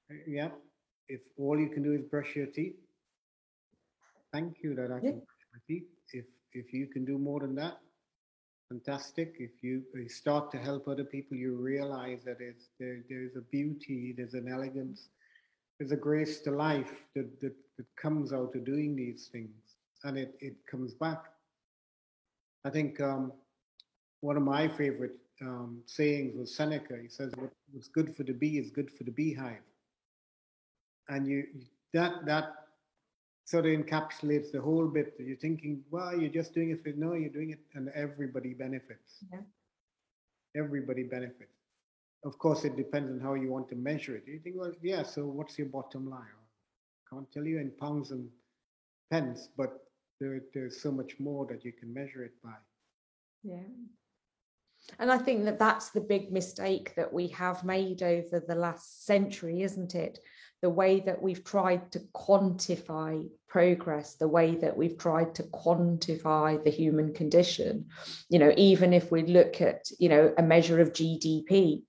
Uh, 0.10 0.16
yeah. 0.28 0.50
If 1.08 1.22
all 1.38 1.60
you 1.60 1.70
can 1.70 1.84
do 1.84 1.94
is 1.94 2.02
brush 2.02 2.36
your 2.36 2.48
teeth, 2.48 2.76
thank 4.34 4.58
you 4.62 4.76
that 4.76 4.92
I 4.92 4.96
yeah. 4.96 5.12
can 5.12 5.20
brush 5.20 5.46
my 5.54 5.60
teeth. 5.68 5.88
If 6.14 6.26
if 6.54 6.74
you 6.74 6.88
can 6.88 7.06
do 7.06 7.18
more 7.18 7.42
than 7.42 7.56
that, 7.56 7.80
fantastic. 8.70 9.36
If 9.40 9.52
you, 9.62 9.84
start 10.08 10.52
to 10.52 10.58
help 10.58 10.88
other 10.88 11.04
people, 11.04 11.38
you 11.38 11.56
realize 11.56 12.24
that 12.26 12.38
it's, 12.40 12.66
there, 12.80 13.00
there's 13.10 13.36
a 13.36 13.42
beauty, 13.42 14.14
there's 14.16 14.34
an 14.34 14.48
elegance, 14.52 15.10
there's 15.80 15.92
a 15.92 15.98
grace 15.98 16.40
to 16.42 16.52
life 16.52 17.04
that, 17.16 17.40
that, 17.42 17.56
that 17.78 17.86
comes 17.96 18.34
out 18.34 18.56
of 18.56 18.66
doing 18.66 18.96
these 18.96 19.30
things. 19.32 19.50
And 20.04 20.18
it, 20.18 20.36
it 20.40 20.56
comes 20.70 20.94
back. 20.94 21.24
I 22.66 22.70
think 22.70 23.00
um, 23.02 23.32
one 24.22 24.38
of 24.38 24.44
my 24.44 24.68
favorite 24.68 25.18
um, 25.42 25.82
sayings 25.86 26.36
was 26.36 26.54
Seneca. 26.54 26.98
He 27.02 27.08
says, 27.08 27.32
"What's 27.72 27.88
good 27.88 28.16
for 28.16 28.24
the 28.24 28.34
bee 28.34 28.58
is 28.58 28.70
good 28.70 28.92
for 28.92 29.04
the 29.04 29.12
beehive." 29.12 29.62
And 31.10 31.28
you 31.28 31.48
that 31.94 32.26
that 32.26 32.67
sort 33.48 33.66
of 33.66 33.72
encapsulates 33.72 34.52
the 34.52 34.60
whole 34.60 34.88
bit. 34.88 35.14
You're 35.18 35.38
thinking, 35.38 35.82
well, 35.90 36.20
you're 36.20 36.30
just 36.30 36.54
doing 36.54 36.72
it 36.72 36.84
for 36.84 36.90
no, 36.90 37.14
you're 37.14 37.30
doing 37.30 37.52
it, 37.52 37.60
and 37.76 37.88
everybody 37.96 38.54
benefits. 38.54 39.24
Yeah. 39.32 39.40
Everybody 40.56 41.04
benefits. 41.04 41.54
Of 42.26 42.38
course, 42.40 42.66
it 42.66 42.76
depends 42.76 43.10
on 43.10 43.22
how 43.22 43.36
you 43.36 43.50
want 43.50 43.70
to 43.70 43.76
measure 43.76 44.18
it. 44.18 44.24
You 44.28 44.40
think, 44.40 44.58
well, 44.60 44.74
yeah. 44.82 45.04
So 45.04 45.26
what's 45.26 45.58
your 45.58 45.68
bottom 45.68 46.10
line? 46.10 46.20
I 46.20 47.16
can't 47.16 47.32
tell 47.32 47.46
you 47.46 47.60
in 47.60 47.72
pounds 47.80 48.12
and 48.12 48.28
pence, 49.10 49.48
but 49.56 49.80
there, 50.20 50.42
there's 50.54 50.82
so 50.82 50.92
much 50.92 51.18
more 51.18 51.46
that 51.46 51.64
you 51.64 51.72
can 51.72 51.94
measure 51.94 52.26
it 52.26 52.34
by. 52.44 52.52
Yeah. 53.44 53.64
And 55.00 55.10
I 55.10 55.20
think 55.20 55.46
that 55.46 55.58
that's 55.58 55.92
the 55.92 56.02
big 56.02 56.34
mistake 56.34 56.96
that 56.96 57.14
we 57.14 57.30
have 57.30 57.64
made 57.64 58.04
over 58.04 58.42
the 58.42 58.56
last 58.56 59.06
century, 59.06 59.62
isn't 59.62 59.96
it? 59.96 60.20
The 60.62 60.70
way 60.70 61.00
that 61.02 61.22
we've 61.22 61.44
tried 61.44 61.92
to 61.92 62.00
quantify 62.16 63.30
progress, 63.48 64.16
the 64.16 64.28
way 64.28 64.56
that 64.56 64.76
we've 64.76 64.98
tried 64.98 65.36
to 65.36 65.44
quantify 65.44 66.64
the 66.64 66.72
human 66.72 67.14
condition. 67.14 67.86
You 68.30 68.40
know, 68.40 68.54
even 68.58 68.94
if 68.94 69.12
we 69.12 69.24
look 69.24 69.62
at, 69.62 69.86
you 70.00 70.10
know, 70.10 70.34
a 70.38 70.44
measure 70.44 70.82
of 70.82 70.94
GDP, 70.94 71.84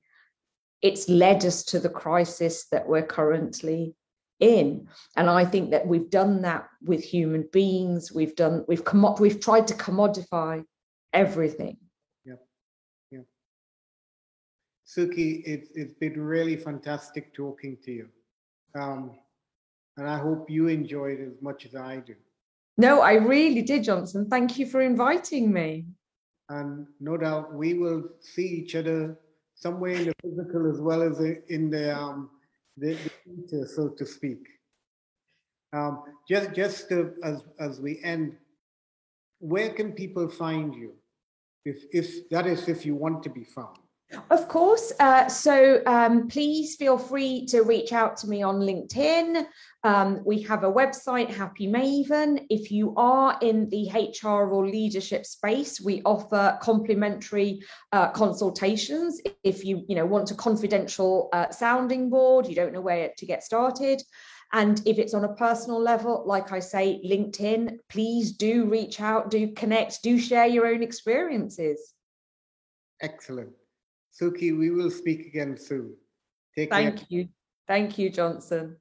it's 0.83 1.09
led 1.09 1.45
us 1.45 1.65
to 1.65 1.81
the 1.81 1.89
crisis 1.89 2.67
that 2.71 2.87
we're 2.87 3.07
currently 3.07 3.95
in 4.41 4.87
and 5.17 5.29
i 5.29 5.45
think 5.45 5.71
that 5.73 5.87
we've 5.87 6.11
done 6.11 6.43
that 6.43 6.69
with 6.83 7.03
human 7.03 7.49
beings 7.53 8.13
we've 8.13 8.37
done 8.37 8.65
we've 8.69 8.85
come 8.85 9.05
up 9.05 9.19
we've 9.19 9.41
tried 9.41 9.67
to 9.67 9.75
commodify 9.75 10.63
everything 11.13 11.77
Yeah. 12.25 12.35
Yeah. 13.11 13.21
Suki, 14.87 15.43
it, 15.45 15.69
it's 15.75 15.95
been 15.95 16.21
really 16.21 16.57
fantastic 16.57 17.35
talking 17.35 17.77
to 17.85 17.93
you. 17.93 18.09
Um, 18.75 19.13
and 19.97 20.09
I 20.09 20.19
hope 20.19 20.51
you 20.51 20.69
enjoyed 20.69 21.21
as 21.21 21.43
much 21.43 21.67
as 21.67 21.75
I 21.75 21.99
do. 21.99 22.15
No, 22.77 23.01
I 23.01 23.15
really 23.15 23.63
did, 23.63 23.83
Jonathan. 23.85 24.29
Thank 24.31 24.59
you 24.59 24.67
for 24.67 24.81
inviting 24.81 25.53
me. 25.53 25.87
And 26.49 26.87
no 27.01 27.17
doubt 27.17 27.53
we 27.53 27.75
will 27.75 28.05
see 28.21 28.47
each 28.47 28.77
other 28.77 29.19
somewhere 29.55 29.93
in 29.93 30.07
the 30.07 30.15
physical 30.23 30.71
as 30.71 30.81
well 30.81 31.03
as 31.03 31.19
in 31.49 31.71
the, 31.71 31.97
um, 31.97 32.31
the, 32.77 32.95
the 32.95 33.11
future, 33.25 33.67
so 33.67 33.89
to 33.89 34.07
speak. 34.07 34.39
Um, 35.73 36.05
just 36.29 36.55
just 36.55 36.89
to, 36.89 37.13
as, 37.23 37.45
as 37.59 37.81
we 37.81 38.01
end, 38.03 38.37
where 39.41 39.71
can 39.71 39.93
people 39.93 40.29
find 40.29 40.75
you? 40.75 40.93
If, 41.65 41.85
if 41.93 42.29
that 42.31 42.47
is, 42.47 42.69
if 42.69 42.87
you 42.87 42.95
want 42.95 43.23
to 43.25 43.31
be 43.31 43.45
found. 43.45 43.77
Of 44.31 44.49
course. 44.49 44.91
Uh, 44.99 45.29
so 45.29 45.83
um, 45.85 46.29
please 46.29 46.77
feel 46.77 46.97
free 46.97 47.45
to 47.47 47.61
reach 47.61 47.93
out 47.93 48.17
to 48.19 48.29
me 48.29 48.43
on 48.43 48.57
LinkedIn. 48.57 49.45
Um, 49.85 50.23
we 50.25 50.41
have 50.43 50.65
a 50.65 50.73
website, 50.73 51.29
Happy 51.29 51.67
Maven. 51.67 52.47
If 52.49 52.71
you 52.71 52.95
are 52.97 53.39
in 53.43 53.69
the 53.69 53.91
HR 53.91 54.51
or 54.51 54.67
leadership 54.67 55.27
space, 55.27 55.79
we 55.79 56.01
offer 56.07 56.59
complimentary 56.63 57.61
uh, 57.93 58.11
consultations. 58.11 59.21
If 59.45 59.63
you, 59.63 59.85
you 59.89 59.95
know, 59.95 60.07
want 60.07 60.31
a 60.31 60.35
confidential 60.35 61.29
uh, 61.35 61.51
sounding 61.51 62.09
board, 62.09 62.47
you 62.47 62.55
don't 62.55 62.73
know 62.73 62.81
where 62.81 63.11
to 63.15 63.27
get 63.27 63.45
started. 63.45 64.03
And 64.55 64.81
if 64.87 64.99
it's 64.99 65.13
on 65.13 65.25
a 65.25 65.35
personal 65.35 65.81
level, 65.81 66.23
like 66.25 66.51
I 66.51 66.61
say, 66.61 67.03
LinkedIn, 67.05 67.77
please 67.91 68.33
do 68.33 68.65
reach 68.65 69.03
out, 69.03 69.31
do 69.31 69.53
connect, 69.53 70.03
do 70.03 70.19
share 70.19 70.47
your 70.47 70.67
own 70.67 70.83
experiences. 70.83 71.93
Excellent. 73.03 73.53
Suki, 74.21 74.57
we 74.57 74.71
will 74.71 74.91
speak 74.91 75.27
again 75.27 75.57
soon. 75.57 75.95
Take 76.55 76.71
Thank 76.71 76.97
care. 76.97 77.07
you. 77.09 77.29
Thank 77.67 77.99
you, 77.99 78.11
Jonathan. 78.11 78.77